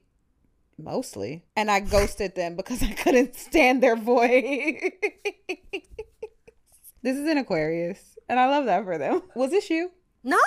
mostly, 0.77 1.43
and 1.55 1.69
I 1.69 1.81
ghosted 1.81 2.35
them 2.35 2.55
because 2.57 2.81
I 2.81 2.91
couldn't 2.93 3.35
stand 3.35 3.83
their 3.83 3.95
voice. 3.97 4.81
this 7.01 7.17
is 7.17 7.27
an 7.29 7.37
Aquarius, 7.37 8.17
and 8.29 8.39
I 8.39 8.47
love 8.49 8.65
that 8.65 8.83
for 8.85 8.97
them. 8.97 9.21
Was 9.35 9.51
this 9.51 9.69
you? 9.69 9.91
No! 10.23 10.37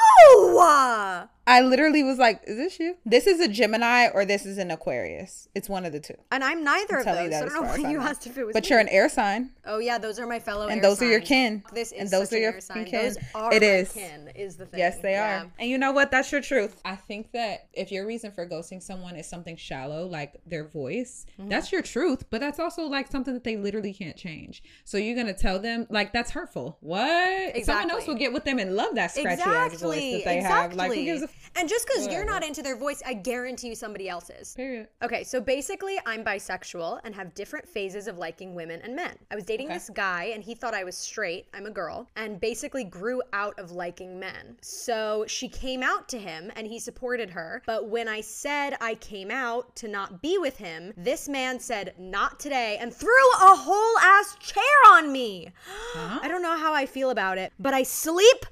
I 1.48 1.62
literally 1.62 2.02
was 2.02 2.18
like, 2.18 2.42
"Is 2.46 2.56
this 2.56 2.78
you? 2.78 2.96
This 3.06 3.26
is 3.26 3.40
a 3.40 3.48
Gemini 3.48 4.08
or 4.08 4.24
this 4.24 4.44
is 4.44 4.58
an 4.58 4.70
Aquarius. 4.70 5.48
It's 5.54 5.68
one 5.68 5.84
of 5.86 5.92
the 5.92 6.00
two." 6.00 6.14
And 6.30 6.44
I'm 6.44 6.62
neither 6.62 6.98
of 6.98 7.04
telling 7.04 7.24
you 7.24 7.30
those. 7.30 7.40
that 7.40 7.50
I 7.50 7.54
don't 7.54 7.64
know 7.78 7.82
why 7.84 7.90
you 7.90 8.00
asked 8.00 8.26
if 8.26 8.36
it 8.36 8.44
was 8.44 8.52
But 8.52 8.64
me. 8.64 8.68
you're 8.68 8.78
an 8.78 8.88
air 8.88 9.08
sign. 9.08 9.50
Oh 9.66 9.78
yeah, 9.78 9.98
those 9.98 10.18
are 10.18 10.26
my 10.26 10.38
fellow 10.40 10.68
And 10.68 10.82
those 10.84 11.00
are 11.02 11.06
your 11.06 11.20
kin. 11.20 11.62
This 11.72 11.92
is 11.92 12.00
And 12.00 12.10
those 12.10 12.32
are 12.32 12.38
your 12.38 12.52
air 12.52 12.60
sign. 12.60 12.84
kin. 12.84 13.02
Those 13.02 13.16
are 13.34 13.52
It 13.52 13.62
is. 13.62 13.92
kin 13.92 14.30
is 14.34 14.56
the 14.56 14.66
thing. 14.66 14.78
Yes, 14.78 14.98
they 15.00 15.12
Yeah. 15.12 15.42
are. 15.44 15.50
And 15.58 15.68
you 15.70 15.78
know 15.78 15.92
what? 15.92 16.10
That's 16.10 16.30
your 16.30 16.40
truth. 16.42 16.80
I 16.84 16.96
think 16.96 17.32
that 17.32 17.66
if 17.72 17.90
your 17.90 18.06
reason 18.06 18.30
for 18.30 18.46
ghosting 18.46 18.82
someone 18.82 19.16
is 19.16 19.26
something 19.26 19.56
shallow, 19.56 20.06
like 20.06 20.34
their 20.46 20.64
voice, 20.64 21.24
Mm-hmm. 21.40 21.48
that's 21.48 21.72
your 21.72 21.82
truth. 21.82 22.24
But 22.30 22.40
that's 22.40 22.58
also 22.60 22.82
like 22.82 23.08
something 23.10 23.32
that 23.34 23.44
they 23.44 23.56
literally 23.56 23.94
can't 23.94 24.16
change. 24.16 24.62
So 24.84 24.98
you're 24.98 25.16
gonna 25.16 25.32
tell 25.32 25.58
them 25.58 25.86
like 25.88 26.12
that's 26.12 26.30
hurtful. 26.32 26.76
What? 26.80 27.08
Exactly. 27.08 27.62
Someone 27.64 27.90
else 27.90 28.06
will 28.06 28.14
get 28.14 28.32
with 28.32 28.44
them 28.44 28.58
and 28.58 28.76
love 28.76 28.94
that 28.96 29.12
scratchy 29.12 29.42
ass 29.42 29.80
voice 29.80 29.96
Exactly. 29.96 30.10
that 30.18 30.24
they 30.24 30.40
have. 30.42 30.74
Like 30.74 30.92
who 30.92 31.04
gives 31.04 31.22
a 31.22 31.28
and 31.56 31.68
just 31.68 31.86
because 31.86 32.06
you're 32.08 32.24
not 32.24 32.44
into 32.44 32.62
their 32.62 32.76
voice, 32.76 33.02
I 33.06 33.14
guarantee 33.14 33.68
you 33.68 33.74
somebody 33.74 34.08
else 34.08 34.30
is. 34.30 34.54
period. 34.54 34.88
Okay, 35.02 35.24
so 35.24 35.40
basically, 35.40 35.98
I'm 36.06 36.24
bisexual 36.24 37.00
and 37.04 37.14
have 37.14 37.34
different 37.34 37.68
phases 37.68 38.06
of 38.06 38.18
liking 38.18 38.54
women 38.54 38.80
and 38.82 38.94
men. 38.94 39.16
I 39.30 39.34
was 39.34 39.44
dating 39.44 39.66
Okay. 39.66 39.74
this 39.74 39.90
guy, 39.92 40.30
and 40.34 40.42
he 40.42 40.54
thought 40.54 40.74
I 40.74 40.84
was 40.84 40.96
straight. 40.96 41.46
I'm 41.54 41.66
a 41.66 41.70
girl, 41.70 42.08
and 42.16 42.40
basically 42.40 42.84
grew 42.84 43.22
out 43.32 43.58
of 43.58 43.72
liking 43.72 44.18
men. 44.18 44.56
So 44.62 45.24
she 45.26 45.48
came 45.48 45.82
out 45.82 46.08
to 46.10 46.18
him, 46.18 46.50
and 46.56 46.66
he 46.66 46.78
supported 46.78 47.30
her. 47.30 47.62
But 47.66 47.88
when 47.88 48.08
I 48.08 48.20
said 48.20 48.76
I 48.80 48.94
came 48.96 49.30
out 49.30 49.74
to 49.76 49.88
not 49.88 50.22
be 50.22 50.38
with 50.38 50.56
him, 50.56 50.92
this 50.96 51.28
man 51.28 51.58
said, 51.60 51.94
Not 51.98 52.38
today, 52.40 52.78
and 52.80 52.92
threw 52.94 53.08
a 53.42 53.54
whole 53.56 53.98
ass 53.98 54.36
chair 54.40 54.62
on 54.88 55.10
me. 55.12 55.48
I 55.96 56.28
don't 56.28 56.42
know 56.42 56.56
how 56.56 56.72
I 56.74 56.86
feel 56.86 57.10
about 57.10 57.38
it, 57.38 57.52
but 57.58 57.74
I 57.74 57.82
sleep 57.82 58.46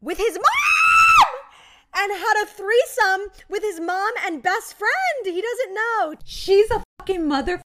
with 0.00 0.18
his 0.18 0.34
mom! 0.34 1.05
And 1.96 2.12
had 2.12 2.42
a 2.42 2.46
threesome 2.46 3.28
with 3.48 3.62
his 3.62 3.80
mom 3.80 4.12
and 4.24 4.42
best 4.42 4.74
friend. 4.74 5.24
He 5.24 5.40
doesn't 5.40 5.74
know. 5.74 6.14
She's 6.24 6.70
a 6.70 6.82
fucking 6.98 7.22
motherfucker. 7.22 7.65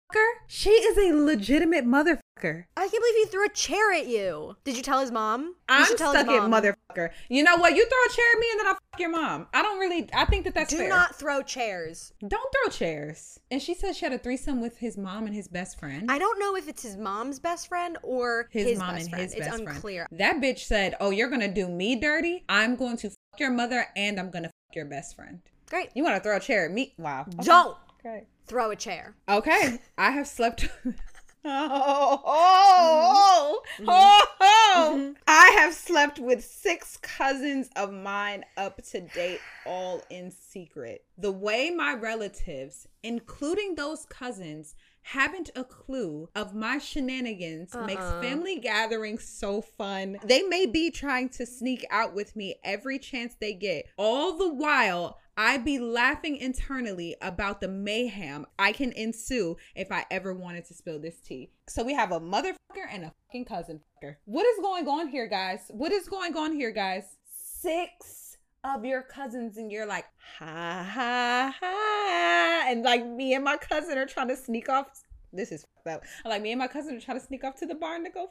She 0.47 0.69
is 0.69 0.97
a 0.97 1.15
legitimate 1.15 1.85
motherfucker. 1.85 2.65
I 2.77 2.81
can't 2.81 2.91
believe 2.91 3.15
he 3.15 3.25
threw 3.25 3.45
a 3.45 3.49
chair 3.49 3.91
at 3.93 4.07
you. 4.07 4.55
Did 4.63 4.75
you 4.77 4.83
tell 4.83 4.99
his 4.99 5.11
mom? 5.11 5.41
You 5.43 5.53
I'm 5.69 5.97
tell 5.97 6.11
stuck 6.11 6.27
at 6.27 6.41
motherfucker. 6.43 7.09
You 7.29 7.43
know 7.43 7.57
what? 7.57 7.75
You 7.75 7.85
throw 7.87 7.97
a 8.11 8.15
chair 8.15 8.25
at 8.33 8.39
me 8.39 8.47
and 8.51 8.59
then 8.59 8.67
I'll 8.67 8.73
fuck 8.73 8.99
your 8.99 9.09
mom. 9.09 9.47
I 9.53 9.61
don't 9.61 9.79
really. 9.79 10.09
I 10.13 10.25
think 10.25 10.43
that 10.45 10.53
that's 10.53 10.69
Do 10.69 10.77
fair. 10.77 10.89
not 10.89 11.15
throw 11.15 11.41
chairs. 11.41 12.13
Don't 12.27 12.53
throw 12.53 12.71
chairs. 12.71 13.39
And 13.49 13.61
she 13.61 13.73
said 13.73 13.95
she 13.95 14.05
had 14.05 14.13
a 14.13 14.17
threesome 14.19 14.61
with 14.61 14.77
his 14.77 14.97
mom 14.97 15.25
and 15.25 15.35
his 15.35 15.47
best 15.47 15.79
friend. 15.79 16.11
I 16.11 16.17
don't 16.19 16.39
know 16.39 16.55
if 16.55 16.67
it's 16.67 16.83
his 16.83 16.97
mom's 16.97 17.39
best 17.39 17.67
friend 17.67 17.97
or 18.03 18.47
his, 18.51 18.67
his, 18.67 18.79
mom 18.79 18.95
best 18.95 19.01
and 19.05 19.09
friend. 19.11 19.23
his 19.23 19.33
it's 19.33 19.47
best 19.47 19.59
unclear. 19.61 20.07
friend. 20.09 20.19
That 20.19 20.35
bitch 20.41 20.59
said, 20.59 20.95
"Oh, 20.99 21.09
you're 21.11 21.29
gonna 21.29 21.53
do 21.53 21.67
me 21.67 21.95
dirty. 21.95 22.43
I'm 22.49 22.75
going 22.75 22.97
to 22.97 23.09
fuck 23.09 23.39
your 23.39 23.51
mother 23.51 23.87
and 23.95 24.19
I'm 24.19 24.29
gonna 24.29 24.47
fuck 24.49 24.75
your 24.75 24.85
best 24.85 25.15
friend. 25.15 25.39
Great. 25.69 25.89
You 25.95 26.03
want 26.03 26.15
to 26.15 26.21
throw 26.21 26.37
a 26.37 26.39
chair 26.39 26.65
at 26.65 26.71
me? 26.71 26.93
Wow. 26.99 27.21
Okay. 27.21 27.43
Don't 27.45 27.75
Okay. 28.05 28.25
throw 28.47 28.71
a 28.71 28.75
chair. 28.75 29.15
Okay. 29.29 29.79
I 29.97 30.11
have 30.11 30.27
slept. 30.27 30.67
Oh, 31.45 32.21
oh, 32.25 33.61
oh, 33.81 33.85
oh, 33.85 34.27
oh. 34.39 35.15
I 35.27 35.51
have 35.57 35.73
slept 35.73 36.17
with 36.17 36.41
six 36.41 36.97
cousins 37.01 37.69
of 37.75 37.91
mine 37.91 38.45
up 38.55 38.81
to 38.91 39.01
date, 39.01 39.41
all 39.65 40.01
in 40.09 40.31
secret. 40.31 41.03
The 41.17 41.33
way 41.33 41.69
my 41.69 41.95
relatives, 41.95 42.87
including 43.03 43.75
those 43.75 44.05
cousins, 44.05 44.75
haven't 45.01 45.49
a 45.53 45.65
clue 45.65 46.29
of 46.33 46.55
my 46.55 46.77
shenanigans 46.77 47.75
makes 47.85 48.01
Uh-uh. 48.01 48.21
family 48.21 48.57
gatherings 48.59 49.27
so 49.27 49.59
fun. 49.61 50.17
They 50.23 50.43
may 50.43 50.65
be 50.65 50.91
trying 50.91 51.27
to 51.29 51.45
sneak 51.45 51.85
out 51.91 52.13
with 52.15 52.37
me 52.37 52.55
every 52.63 52.99
chance 52.99 53.35
they 53.35 53.53
get. 53.53 53.87
All 53.97 54.37
the 54.37 54.53
while, 54.53 55.19
I 55.35 55.57
be 55.57 55.79
laughing 55.79 56.37
internally 56.37 57.15
about 57.21 57.59
the 57.59 57.67
mayhem 57.67 58.45
I 58.59 58.71
can 58.71 58.91
ensue 58.91 59.57
if 59.75 59.91
I 59.91 60.05
ever 60.11 60.33
wanted 60.33 60.65
to 60.65 60.75
spill 60.75 60.99
this 60.99 61.19
tea. 61.19 61.49
So 61.67 61.83
we 61.83 61.93
have 61.95 62.11
a 62.11 62.19
motherfucker 62.19 62.85
and 62.91 63.05
a 63.05 63.13
fucking 63.27 63.45
cousin 63.45 63.79
fucker. 63.79 64.17
What 64.25 64.45
is 64.45 64.59
going 64.61 64.87
on 64.87 65.07
here, 65.07 65.27
guys? 65.27 65.61
What 65.69 65.91
is 65.91 66.07
going 66.07 66.37
on 66.37 66.53
here, 66.53 66.71
guys? 66.71 67.03
Six 67.35 68.37
of 68.63 68.85
your 68.85 69.01
cousins, 69.01 69.57
and 69.57 69.71
you're 69.71 69.87
like, 69.87 70.05
ha 70.37 70.87
ha 70.87 71.55
ha. 71.59 72.65
And 72.67 72.83
like 72.83 73.05
me 73.05 73.33
and 73.33 73.43
my 73.43 73.57
cousin 73.57 73.97
are 73.97 74.05
trying 74.05 74.27
to 74.27 74.37
sneak 74.37 74.69
off. 74.69 74.87
This 75.31 75.51
is 75.51 75.65
fucked 75.83 75.87
up. 75.87 76.03
Like 76.25 76.43
me 76.43 76.51
and 76.51 76.59
my 76.59 76.67
cousin 76.67 76.95
are 76.95 77.01
trying 77.01 77.19
to 77.19 77.25
sneak 77.25 77.43
off 77.43 77.55
to 77.55 77.65
the 77.65 77.75
barn 77.75 78.03
to 78.03 78.11
go 78.11 78.29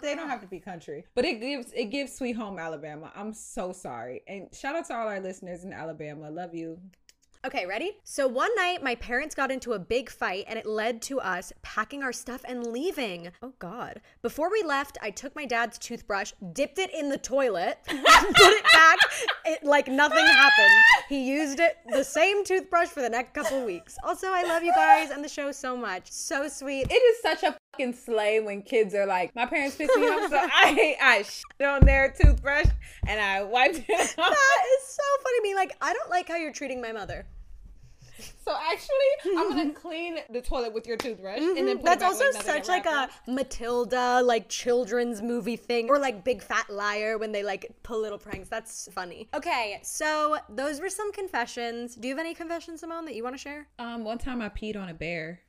they 0.00 0.14
don't 0.14 0.24
uh-huh. 0.24 0.30
have 0.30 0.40
to 0.40 0.46
be 0.46 0.60
country 0.60 1.04
but 1.14 1.24
it 1.24 1.40
gives 1.40 1.72
it 1.72 1.86
gives 1.86 2.14
sweet 2.14 2.36
home 2.36 2.58
alabama 2.58 3.10
i'm 3.16 3.32
so 3.32 3.72
sorry 3.72 4.22
and 4.28 4.48
shout 4.54 4.76
out 4.76 4.86
to 4.86 4.94
all 4.94 5.08
our 5.08 5.20
listeners 5.20 5.64
in 5.64 5.72
alabama 5.72 6.30
love 6.30 6.54
you 6.54 6.78
Okay, 7.42 7.64
ready? 7.64 7.96
So 8.04 8.28
one 8.28 8.54
night, 8.54 8.82
my 8.82 8.96
parents 8.96 9.34
got 9.34 9.50
into 9.50 9.72
a 9.72 9.78
big 9.78 10.10
fight 10.10 10.44
and 10.46 10.58
it 10.58 10.66
led 10.66 11.00
to 11.02 11.20
us 11.20 11.54
packing 11.62 12.02
our 12.02 12.12
stuff 12.12 12.42
and 12.46 12.66
leaving. 12.66 13.30
Oh, 13.40 13.54
God. 13.58 14.02
Before 14.20 14.50
we 14.50 14.62
left, 14.62 14.98
I 15.00 15.08
took 15.08 15.34
my 15.34 15.46
dad's 15.46 15.78
toothbrush, 15.78 16.32
dipped 16.52 16.78
it 16.78 16.92
in 16.92 17.08
the 17.08 17.16
toilet, 17.16 17.78
put 17.86 17.96
it 17.96 18.64
back, 18.74 18.98
it, 19.46 19.64
like 19.64 19.88
nothing 19.88 20.26
happened. 20.26 20.84
He 21.08 21.30
used 21.30 21.60
it, 21.60 21.78
the 21.88 22.04
same 22.04 22.44
toothbrush, 22.44 22.88
for 22.88 23.00
the 23.00 23.08
next 23.08 23.32
couple 23.32 23.64
weeks. 23.64 23.96
Also, 24.04 24.26
I 24.26 24.42
love 24.42 24.62
you 24.62 24.74
guys 24.74 25.08
and 25.08 25.24
the 25.24 25.28
show 25.28 25.50
so 25.50 25.74
much. 25.74 26.12
So 26.12 26.46
sweet. 26.46 26.88
it 26.90 26.94
is 26.94 27.22
such 27.22 27.42
a 27.42 27.56
fucking 27.72 27.92
slay 27.94 28.40
when 28.40 28.62
kids 28.62 28.94
are 28.94 29.06
like 29.06 29.34
my 29.34 29.46
parents 29.46 29.76
pissed 29.76 29.94
me 29.96 30.02
off 30.08 30.30
so 30.30 30.36
i 30.38 30.96
i 31.02 31.22
shit 31.22 31.66
on 31.66 31.84
their 31.84 32.10
toothbrush 32.20 32.66
and 33.06 33.20
i 33.20 33.42
wiped 33.42 33.78
it 33.88 34.14
off 34.18 34.30
That 34.30 34.64
is 34.78 34.86
so 34.86 35.02
funny 35.22 35.38
to 35.38 35.42
me. 35.42 35.54
Like, 35.54 35.76
I 35.80 35.92
don't 35.92 36.10
like 36.10 36.28
how 36.28 36.36
you're 36.36 36.52
treating 36.52 36.80
my 36.80 36.92
mother. 36.92 37.26
so 38.44 38.54
actually, 38.70 39.36
I'm 39.38 39.48
gonna 39.50 39.72
clean 39.74 40.18
the 40.30 40.40
toilet 40.40 40.72
with 40.74 40.86
your 40.86 40.96
toothbrush, 40.96 41.38
and 41.38 41.56
then 41.56 41.78
put 41.78 41.80
it 41.80 41.84
That's 41.84 42.02
also 42.02 42.30
such 42.32 42.68
like 42.68 42.86
a. 42.86 43.08
Matilda 43.26 44.20
like 44.22 44.48
children's 44.48 45.22
movie 45.22 45.56
thing 45.56 45.88
or 45.88 45.98
like 45.98 46.24
Big 46.24 46.42
Fat 46.42 46.68
Liar 46.68 47.16
when 47.18 47.32
they 47.32 47.42
like 47.42 47.70
pull 47.82 48.00
little 48.00 48.18
pranks. 48.18 48.48
That's 48.48 48.88
funny. 48.92 49.28
Okay, 49.34 49.80
so 49.82 50.36
those 50.48 50.80
were 50.80 50.90
some 50.90 51.12
confessions. 51.12 51.94
Do 51.94 52.08
you 52.08 52.14
have 52.14 52.20
any 52.24 52.34
confessions, 52.34 52.80
Simone, 52.80 53.04
that 53.06 53.14
you 53.14 53.22
want 53.22 53.34
to 53.34 53.40
share? 53.40 53.66
Um, 53.78 54.04
one 54.04 54.18
time 54.18 54.42
I 54.42 54.48
peed 54.50 54.76
on 54.76 54.88
a 54.88 54.94
bear 54.94 55.40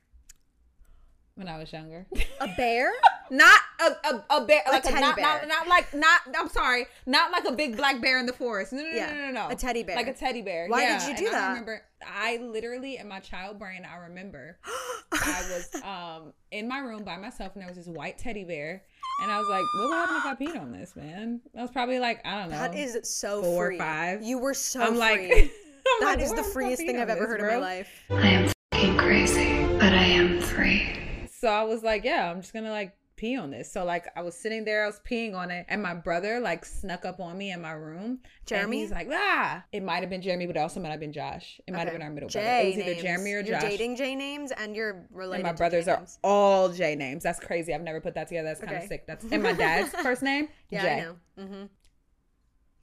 when 1.34 1.48
I 1.48 1.58
was 1.58 1.72
younger. 1.72 2.06
A 2.40 2.48
bear? 2.56 2.92
not 3.30 3.60
a, 3.80 4.08
a, 4.08 4.24
a 4.42 4.44
bear, 4.46 4.60
like 4.70 4.84
a, 4.84 4.88
teddy 4.88 5.00
not, 5.00 5.16
bear. 5.16 5.24
not 5.24 5.48
not 5.48 5.68
like 5.68 5.94
not. 5.94 6.20
I'm 6.38 6.48
sorry, 6.48 6.86
not 7.06 7.32
like 7.32 7.44
a 7.46 7.52
big 7.52 7.76
black 7.76 8.00
bear 8.02 8.18
in 8.20 8.26
the 8.26 8.32
forest. 8.32 8.72
No, 8.72 8.82
no, 8.82 8.88
Yeah, 8.90 9.06
no, 9.06 9.14
no, 9.14 9.26
no, 9.30 9.48
no. 9.48 9.48
a 9.48 9.56
teddy 9.56 9.82
bear. 9.82 9.96
like 9.96 10.08
a 10.08 10.12
teddy 10.12 10.42
bear. 10.42 10.68
Why 10.68 10.82
yeah. 10.82 10.98
did 10.98 11.08
you 11.08 11.16
do 11.16 11.24
and 11.26 11.34
that? 11.34 11.42
I 11.44 11.48
remember, 11.48 11.82
I 12.06 12.36
literally 12.38 12.98
in 12.98 13.08
my 13.08 13.20
child 13.20 13.58
brain, 13.58 13.86
I 13.90 13.96
remember 14.08 14.58
I 15.12 15.42
was 15.48 15.82
um 15.82 16.32
in 16.50 16.68
my 16.68 16.78
room 16.80 17.04
by 17.04 17.16
myself, 17.16 17.52
and 17.54 17.62
there 17.62 17.68
was 17.68 17.78
this 17.78 17.86
white 17.86 18.18
teddy 18.18 18.44
bear, 18.44 18.82
and 19.22 19.30
I 19.32 19.38
was 19.38 19.48
like, 19.48 19.62
"What 19.78 19.88
would 19.88 19.94
happen 19.96 20.16
if 20.16 20.24
I 20.26 20.58
peed 20.58 20.60
on 20.60 20.72
this, 20.72 20.94
man?" 20.96 21.40
I 21.56 21.62
was 21.62 21.70
probably 21.70 21.98
like, 21.98 22.20
I 22.26 22.40
don't 22.40 22.50
know. 22.50 22.58
That 22.58 22.74
is 22.74 22.98
so 23.04 23.42
four 23.42 23.66
or 23.66 23.68
free. 23.70 23.78
five. 23.78 24.22
You 24.22 24.38
were 24.38 24.54
so 24.54 24.82
I'm 24.82 24.96
like, 24.96 25.20
free. 25.20 25.42
I'm 26.00 26.00
That 26.06 26.18
like, 26.18 26.20
is 26.20 26.32
the 26.32 26.42
freest 26.44 26.82
thing 26.82 26.96
I've 27.00 27.08
ever 27.08 27.20
this, 27.20 27.28
heard 27.28 27.40
bro?" 27.40 27.54
in 27.54 27.60
my 27.60 27.66
life. 27.66 27.88
I 28.10 28.28
am 28.28 28.52
fucking 28.72 28.96
crazy, 28.98 29.64
but 29.78 29.92
I 29.92 30.04
am 30.04 30.40
free. 30.40 30.98
So 31.42 31.48
I 31.48 31.64
was 31.64 31.82
like, 31.82 32.04
yeah, 32.04 32.30
I'm 32.30 32.40
just 32.40 32.52
gonna 32.52 32.70
like 32.70 32.94
pee 33.16 33.36
on 33.36 33.50
this. 33.50 33.72
So 33.72 33.84
like 33.84 34.06
I 34.14 34.22
was 34.22 34.36
sitting 34.36 34.64
there, 34.64 34.84
I 34.84 34.86
was 34.86 35.00
peeing 35.00 35.34
on 35.34 35.50
it, 35.50 35.66
and 35.68 35.82
my 35.82 35.92
brother 35.92 36.38
like 36.38 36.64
snuck 36.64 37.04
up 37.04 37.18
on 37.18 37.36
me 37.36 37.50
in 37.50 37.60
my 37.60 37.72
room. 37.72 38.20
Jeremy? 38.46 38.76
And 38.76 38.80
he's 38.82 38.92
like, 38.92 39.08
ah. 39.10 39.64
It 39.72 39.82
might 39.82 40.02
have 40.02 40.08
been 40.08 40.22
Jeremy, 40.22 40.46
but 40.46 40.54
it 40.56 40.60
also 40.60 40.78
might 40.78 40.90
have 40.90 41.00
been 41.00 41.12
Josh. 41.12 41.60
It 41.66 41.72
might 41.74 41.80
have 41.88 41.94
been 41.94 42.02
our 42.02 42.10
middle 42.10 42.28
brother. 42.28 42.46
It 42.46 42.66
was 42.76 42.78
either. 42.78 43.02
Jeremy 43.02 43.32
or 43.32 43.42
Josh. 43.42 43.60
You're 43.60 43.70
dating 43.70 43.96
J 43.96 44.14
names 44.14 44.52
and 44.52 44.76
you're 44.76 45.04
related. 45.10 45.40
and 45.40 45.42
my 45.48 45.50
to 45.50 45.58
brothers 45.58 45.86
J 45.86 45.90
are 45.90 45.96
names. 45.96 46.18
all 46.22 46.68
J 46.68 46.94
names. 46.94 47.24
That's 47.24 47.40
crazy. 47.40 47.74
I've 47.74 47.82
never 47.82 48.00
put 48.00 48.14
that 48.14 48.28
together. 48.28 48.46
That's 48.46 48.60
kind 48.60 48.74
Okay. 48.76 48.84
of 48.84 48.88
sick. 48.88 49.06
That's 49.08 49.24
and 49.24 49.42
my 49.42 49.52
dad's 49.52 49.92
first 50.04 50.22
name. 50.22 50.46
Yeah, 50.70 50.82
J. 50.82 50.92
I 50.92 51.00
know. 51.00 51.16
hmm 51.44 51.64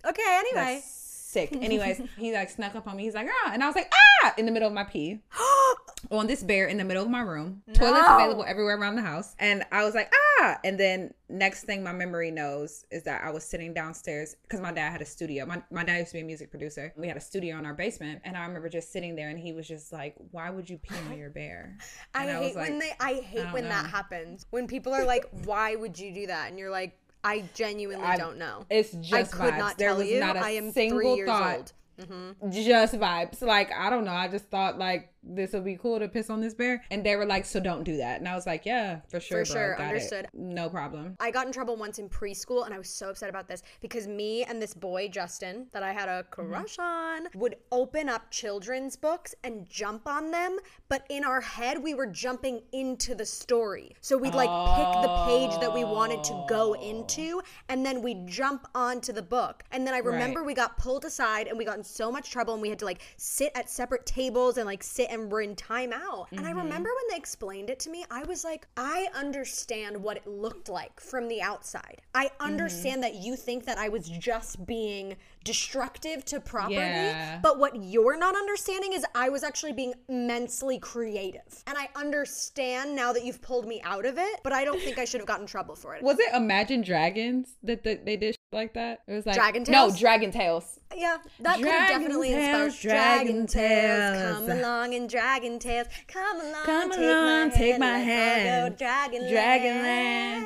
Okay. 0.05 0.21
Anyway. 0.37 0.81
That's 0.83 1.08
sick. 1.29 1.51
Anyways, 1.61 2.01
he 2.17 2.33
like 2.33 2.49
snuck 2.49 2.75
up 2.75 2.87
on 2.87 2.97
me. 2.97 3.03
He's 3.03 3.13
like, 3.13 3.27
ah, 3.45 3.51
and 3.53 3.63
I 3.63 3.67
was 3.67 3.75
like, 3.75 3.91
ah, 4.23 4.33
in 4.37 4.45
the 4.45 4.51
middle 4.51 4.67
of 4.67 4.73
my 4.73 4.83
pee. 4.83 5.19
on 6.11 6.27
this 6.27 6.43
bear 6.43 6.67
in 6.67 6.77
the 6.77 6.83
middle 6.83 7.03
of 7.03 7.09
my 7.09 7.19
room. 7.19 7.61
Toilets 7.73 8.07
available 8.07 8.45
everywhere 8.47 8.77
around 8.77 8.95
the 8.95 9.01
house. 9.01 9.35
And 9.39 9.63
I 9.71 9.83
was 9.83 9.95
like, 9.95 10.11
ah. 10.39 10.57
And 10.63 10.79
then 10.79 11.13
next 11.27 11.63
thing 11.63 11.83
my 11.83 11.91
memory 11.91 12.31
knows 12.31 12.85
is 12.89 13.03
that 13.03 13.23
I 13.23 13.31
was 13.31 13.43
sitting 13.43 13.73
downstairs 13.73 14.35
because 14.43 14.61
my 14.61 14.71
dad 14.71 14.91
had 14.91 15.01
a 15.01 15.05
studio. 15.05 15.45
My, 15.45 15.61
my 15.71 15.83
dad 15.83 15.97
used 15.97 16.11
to 16.11 16.17
be 16.17 16.21
a 16.21 16.25
music 16.25 16.49
producer. 16.49 16.93
We 16.97 17.07
had 17.07 17.17
a 17.17 17.21
studio 17.21 17.57
in 17.57 17.65
our 17.65 17.73
basement. 17.73 18.21
And 18.23 18.37
I 18.37 18.45
remember 18.45 18.69
just 18.69 18.91
sitting 18.91 19.15
there 19.15 19.29
and 19.29 19.37
he 19.37 19.53
was 19.53 19.67
just 19.67 19.91
like, 19.91 20.15
why 20.31 20.49
would 20.49 20.69
you 20.69 20.77
pee 20.77 20.95
on 21.09 21.17
your 21.17 21.29
bear? 21.29 21.77
I 22.13 22.25
And 22.25 22.43
hate 22.43 22.55
when 22.55 22.79
they. 22.79 22.91
I 22.99 23.13
hate 23.15 23.43
don't 23.43 23.53
when 23.53 23.63
that 23.65 23.85
happens. 23.87 24.45
When 24.49 24.67
people 24.67 24.93
are 24.93 25.05
like, 25.05 25.25
"Why 25.45 25.75
would 25.75 25.99
you 25.99 26.13
do 26.13 26.27
that?" 26.27 26.49
and 26.49 26.57
you're 26.57 26.71
like, 26.71 26.97
"I 27.23 27.43
genuinely 27.53 28.05
I- 28.05 28.17
don't 28.17 28.37
know." 28.37 28.65
It's 28.69 28.91
just 28.91 29.13
I 29.13 29.23
could 29.23 29.53
vibes. 29.53 29.57
not 29.57 29.77
there 29.77 29.89
tell 29.89 29.97
was 29.97 30.07
you. 30.07 30.19
not 30.19 30.35
a 30.35 30.39
I 30.39 30.49
am 30.51 30.71
single 30.71 30.99
three 30.99 31.13
years 31.15 31.27
thought. 31.27 31.55
old. 31.57 31.73
Mm-hmm. 31.99 32.51
Just 32.51 32.93
vibes. 32.95 33.41
Like, 33.41 33.71
I 33.73 33.89
don't 33.89 34.05
know. 34.05 34.11
I 34.13 34.27
just 34.29 34.45
thought 34.45 34.77
like 34.79 35.13
this 35.23 35.53
would 35.53 35.65
be 35.65 35.75
cool 35.75 35.99
to 35.99 36.07
piss 36.07 36.29
on 36.29 36.41
this 36.41 36.53
bear. 36.53 36.83
And 36.91 37.05
they 37.05 37.15
were 37.15 37.25
like, 37.25 37.45
so 37.45 37.59
don't 37.59 37.83
do 37.83 37.97
that. 37.97 38.19
And 38.19 38.27
I 38.27 38.35
was 38.35 38.45
like, 38.45 38.65
yeah, 38.65 38.99
for 39.09 39.19
sure. 39.19 39.45
For 39.45 39.53
bro. 39.53 39.61
sure. 39.61 39.75
Got 39.75 39.83
it. 39.83 39.87
Understood. 39.87 40.27
No 40.33 40.69
problem. 40.69 41.15
I 41.19 41.31
got 41.31 41.47
in 41.47 41.53
trouble 41.53 41.75
once 41.75 41.99
in 41.99 42.09
preschool 42.09 42.65
and 42.65 42.73
I 42.73 42.77
was 42.77 42.89
so 42.89 43.09
upset 43.09 43.29
about 43.29 43.47
this 43.47 43.63
because 43.81 44.07
me 44.07 44.43
and 44.43 44.61
this 44.61 44.73
boy, 44.73 45.09
Justin, 45.09 45.67
that 45.73 45.83
I 45.83 45.91
had 45.91 46.09
a 46.09 46.23
mm-hmm. 46.23 46.49
crush 46.49 46.77
on, 46.79 47.27
would 47.35 47.55
open 47.71 48.09
up 48.09 48.29
children's 48.31 48.95
books 48.95 49.35
and 49.43 49.69
jump 49.69 50.07
on 50.07 50.31
them. 50.31 50.57
But 50.87 51.05
in 51.09 51.23
our 51.23 51.41
head, 51.41 51.81
we 51.81 51.93
were 51.93 52.07
jumping 52.07 52.61
into 52.71 53.15
the 53.15 53.25
story. 53.25 53.95
So 54.01 54.17
we'd 54.17 54.33
like 54.33 54.49
pick 54.49 55.01
the 55.01 55.25
page 55.27 55.59
that 55.59 55.73
we 55.73 55.83
wanted 55.83 56.23
to 56.25 56.45
go 56.47 56.73
into 56.73 57.41
oh. 57.41 57.47
and 57.67 57.85
then 57.85 58.01
we'd 58.01 58.27
jump 58.27 58.67
onto 58.73 59.11
the 59.13 59.21
book. 59.21 59.63
And 59.71 59.85
then 59.85 59.93
I 59.93 59.99
remember 59.99 60.39
Right. 60.39 60.47
we 60.47 60.53
got 60.53 60.77
pulled 60.77 61.05
aside 61.05 61.47
and 61.47 61.57
we 61.57 61.65
got 61.65 61.77
in 61.77 61.83
so 61.83 62.11
much 62.11 62.29
trouble 62.29 62.53
and 62.53 62.61
we 62.61 62.69
had 62.69 62.79
to 62.79 62.85
like 62.85 63.01
sit 63.17 63.51
at 63.55 63.69
separate 63.69 64.05
tables 64.05 64.57
and 64.57 64.65
like 64.65 64.83
sit 64.83 65.08
and 65.09 65.31
we're 65.31 65.41
in 65.41 65.55
timeout. 65.55 66.27
And 66.31 66.41
I 66.41 66.49
mm-hmm. 66.49 66.59
remember 66.59 66.89
when 66.89 67.05
they 67.09 67.17
explained 67.17 67.69
it 67.69 67.79
to 67.81 67.89
me, 67.89 68.05
I 68.11 68.23
was 68.23 68.43
like, 68.43 68.67
I 68.77 69.07
understand 69.15 70.01
what 70.01 70.17
it 70.17 70.27
looked 70.27 70.69
like 70.69 70.99
from 70.99 71.27
the 71.27 71.41
outside. 71.41 72.01
I 72.13 72.25
mm-hmm. 72.25 72.45
understand 72.45 73.03
that 73.03 73.15
you 73.15 73.35
think 73.35 73.65
that 73.65 73.77
I 73.77 73.89
was 73.89 74.07
just 74.09 74.65
being 74.65 75.15
destructive 75.43 76.25
to 76.25 76.39
property, 76.39 76.75
Yeah. 76.75 77.39
but 77.41 77.57
what 77.59 77.81
you're 77.81 78.17
not 78.17 78.35
understanding 78.35 78.93
is 78.93 79.05
I 79.15 79.29
was 79.29 79.43
actually 79.43 79.73
being 79.73 79.93
immensely 80.07 80.79
creative. 80.79 81.63
And 81.65 81.77
I 81.77 81.89
understand 81.95 82.95
now 82.95 83.13
that 83.13 83.23
you've 83.23 83.41
pulled 83.41 83.67
me 83.67 83.81
out 83.83 84.05
of 84.05 84.17
it, 84.17 84.41
but 84.43 84.53
I 84.53 84.65
don't 84.65 84.81
think 84.81 84.99
I 84.99 85.05
should 85.05 85.21
have 85.21 85.27
gotten 85.27 85.43
in 85.43 85.47
trouble 85.47 85.75
for 85.75 85.95
it. 85.95 86.03
Was 86.03 86.19
it 86.19 86.33
Imagine 86.33 86.81
Dragons 86.81 87.55
that, 87.63 87.83
that 87.83 88.05
they 88.05 88.17
did 88.17 88.35
like 88.51 88.73
that? 88.73 89.01
It 89.07 89.13
was 89.13 89.25
like 89.25 89.35
Dragon 89.35 89.63
No, 89.67 89.91
Dragon 89.95 90.31
Tales. 90.31 90.79
Yeah, 90.95 91.17
that 91.41 91.57
could 91.57 91.67
have 91.67 91.89
definitely 91.89 92.29
tales, 92.29 92.73
inspired 92.73 92.81
Dragon 92.81 93.25
dragon 93.45 93.47
Tales. 93.47 94.17
tales. 94.17 94.37
Come 94.47 94.49
along 94.57 94.93
and 94.95 95.09
Dragon 95.09 95.59
Tales. 95.59 95.87
Come 96.07 96.41
along, 96.41 96.63
Come 96.65 96.89
take 96.91 96.99
along, 96.99 97.47
my 97.49 97.49
take 97.49 97.59
hand, 97.71 97.79
my 97.79 97.91
let's 97.91 98.01
all 98.01 98.05
hand. 98.05 98.71
Go 98.71 98.77
Dragon 98.77 99.21
Dragonland. 99.23 100.45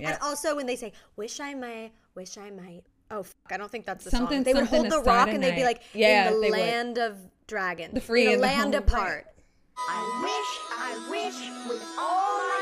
And 0.00 0.18
also 0.22 0.56
when 0.56 0.66
they 0.66 0.76
say, 0.76 0.92
"Wish 1.16 1.40
I 1.40 1.54
might, 1.54 1.92
wish 2.14 2.38
I 2.38 2.50
might." 2.50 2.82
Oh, 3.10 3.22
fuck, 3.24 3.34
I 3.52 3.56
don't 3.58 3.70
think 3.70 3.84
that's 3.84 4.04
the 4.04 4.10
Something- 4.10 4.38
song. 4.38 4.44
They 4.44 4.54
would 4.54 4.66
hold 4.68 4.86
the 4.90 4.96
rock 5.00 5.04
start 5.04 5.28
a 5.28 5.32
and 5.32 5.42
they'd 5.42 5.54
be 5.56 5.64
like, 5.64 5.82
Yeah, 5.92 6.28
"In 6.28 6.34
the 6.34 6.40
they 6.40 6.50
would. 6.50 6.58
land 6.58 6.98
of 6.98 7.18
dragons, 7.46 7.92
The 7.92 8.00
free 8.00 8.26
in 8.28 8.32
and 8.34 8.42
the 8.42 8.46
land 8.46 8.74
home- 8.74 8.82
apart." 8.84 9.26
I 9.76 10.00
wish, 10.22 10.50
I 10.78 11.10
wish 11.10 11.68
with 11.68 11.82
all 11.98 12.38
my 12.38 12.61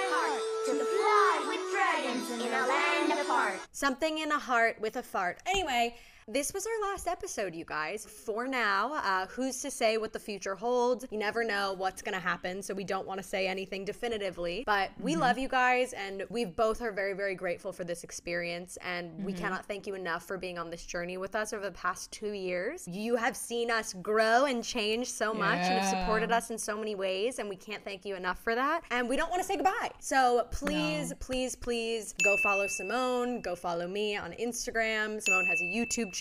apart. 3.54 3.68
Something 3.72 4.18
in 4.18 4.32
a 4.32 4.38
heart 4.38 4.80
with 4.80 4.96
a 4.96 5.02
fart. 5.02 5.38
Anyway, 5.46 5.96
this 6.32 6.54
was 6.54 6.66
our 6.66 6.90
last 6.90 7.08
episode, 7.08 7.54
you 7.54 7.64
guys. 7.64 8.06
For 8.06 8.46
now, 8.46 8.94
uh, 8.94 9.26
who's 9.26 9.60
to 9.62 9.70
say 9.70 9.98
what 9.98 10.12
the 10.12 10.18
future 10.18 10.54
holds? 10.54 11.04
You 11.10 11.18
never 11.18 11.42
know 11.42 11.74
what's 11.76 12.02
going 12.02 12.14
to 12.14 12.20
happen, 12.20 12.62
so 12.62 12.72
we 12.72 12.84
don't 12.84 13.06
want 13.06 13.20
to 13.20 13.26
say 13.26 13.48
anything 13.48 13.84
definitively. 13.84 14.62
But 14.64 14.90
we 15.00 15.16
love 15.16 15.38
you 15.38 15.48
guys, 15.48 15.92
and 15.92 16.24
we 16.30 16.44
both 16.44 16.82
are 16.82 16.92
very, 16.92 17.14
very 17.14 17.34
grateful 17.34 17.72
for 17.72 17.84
this 17.84 18.04
experience. 18.04 18.78
And 18.84 19.24
we 19.24 19.32
cannot 19.32 19.66
thank 19.66 19.86
you 19.86 19.94
enough 19.94 20.24
for 20.24 20.38
being 20.38 20.58
on 20.58 20.70
this 20.70 20.86
journey 20.86 21.16
with 21.16 21.34
us 21.34 21.52
over 21.52 21.64
the 21.64 21.72
past 21.72 22.12
two 22.12 22.32
years. 22.32 22.86
You 22.86 23.16
have 23.16 23.36
seen 23.36 23.70
us 23.70 23.94
grow 23.94 24.44
and 24.44 24.62
change 24.62 25.10
so 25.10 25.34
much 25.34 25.58
and 25.58 25.80
have 25.80 26.00
supported 26.00 26.30
us 26.30 26.50
in 26.50 26.58
so 26.58 26.76
many 26.76 26.94
ways, 26.94 27.38
and 27.40 27.48
we 27.48 27.56
can't 27.56 27.84
thank 27.84 28.04
you 28.04 28.14
enough 28.14 28.38
for 28.38 28.54
that. 28.54 28.82
And 28.90 29.08
we 29.08 29.16
don't 29.16 29.30
want 29.30 29.42
to 29.42 29.46
say 29.46 29.56
goodbye. 29.56 29.90
So 29.98 30.46
please, 30.52 31.12
please, 31.18 31.56
please 31.56 32.14
go 32.22 32.36
follow 32.42 32.66
Simone. 32.68 33.40
Go 33.40 33.56
follow 33.56 33.88
me 33.88 34.16
on 34.16 34.32
Instagram. 34.32 35.20
Simone 35.20 35.46
has 35.46 35.60
a 35.60 35.64
YouTube 35.64 36.12
channel. 36.12 36.19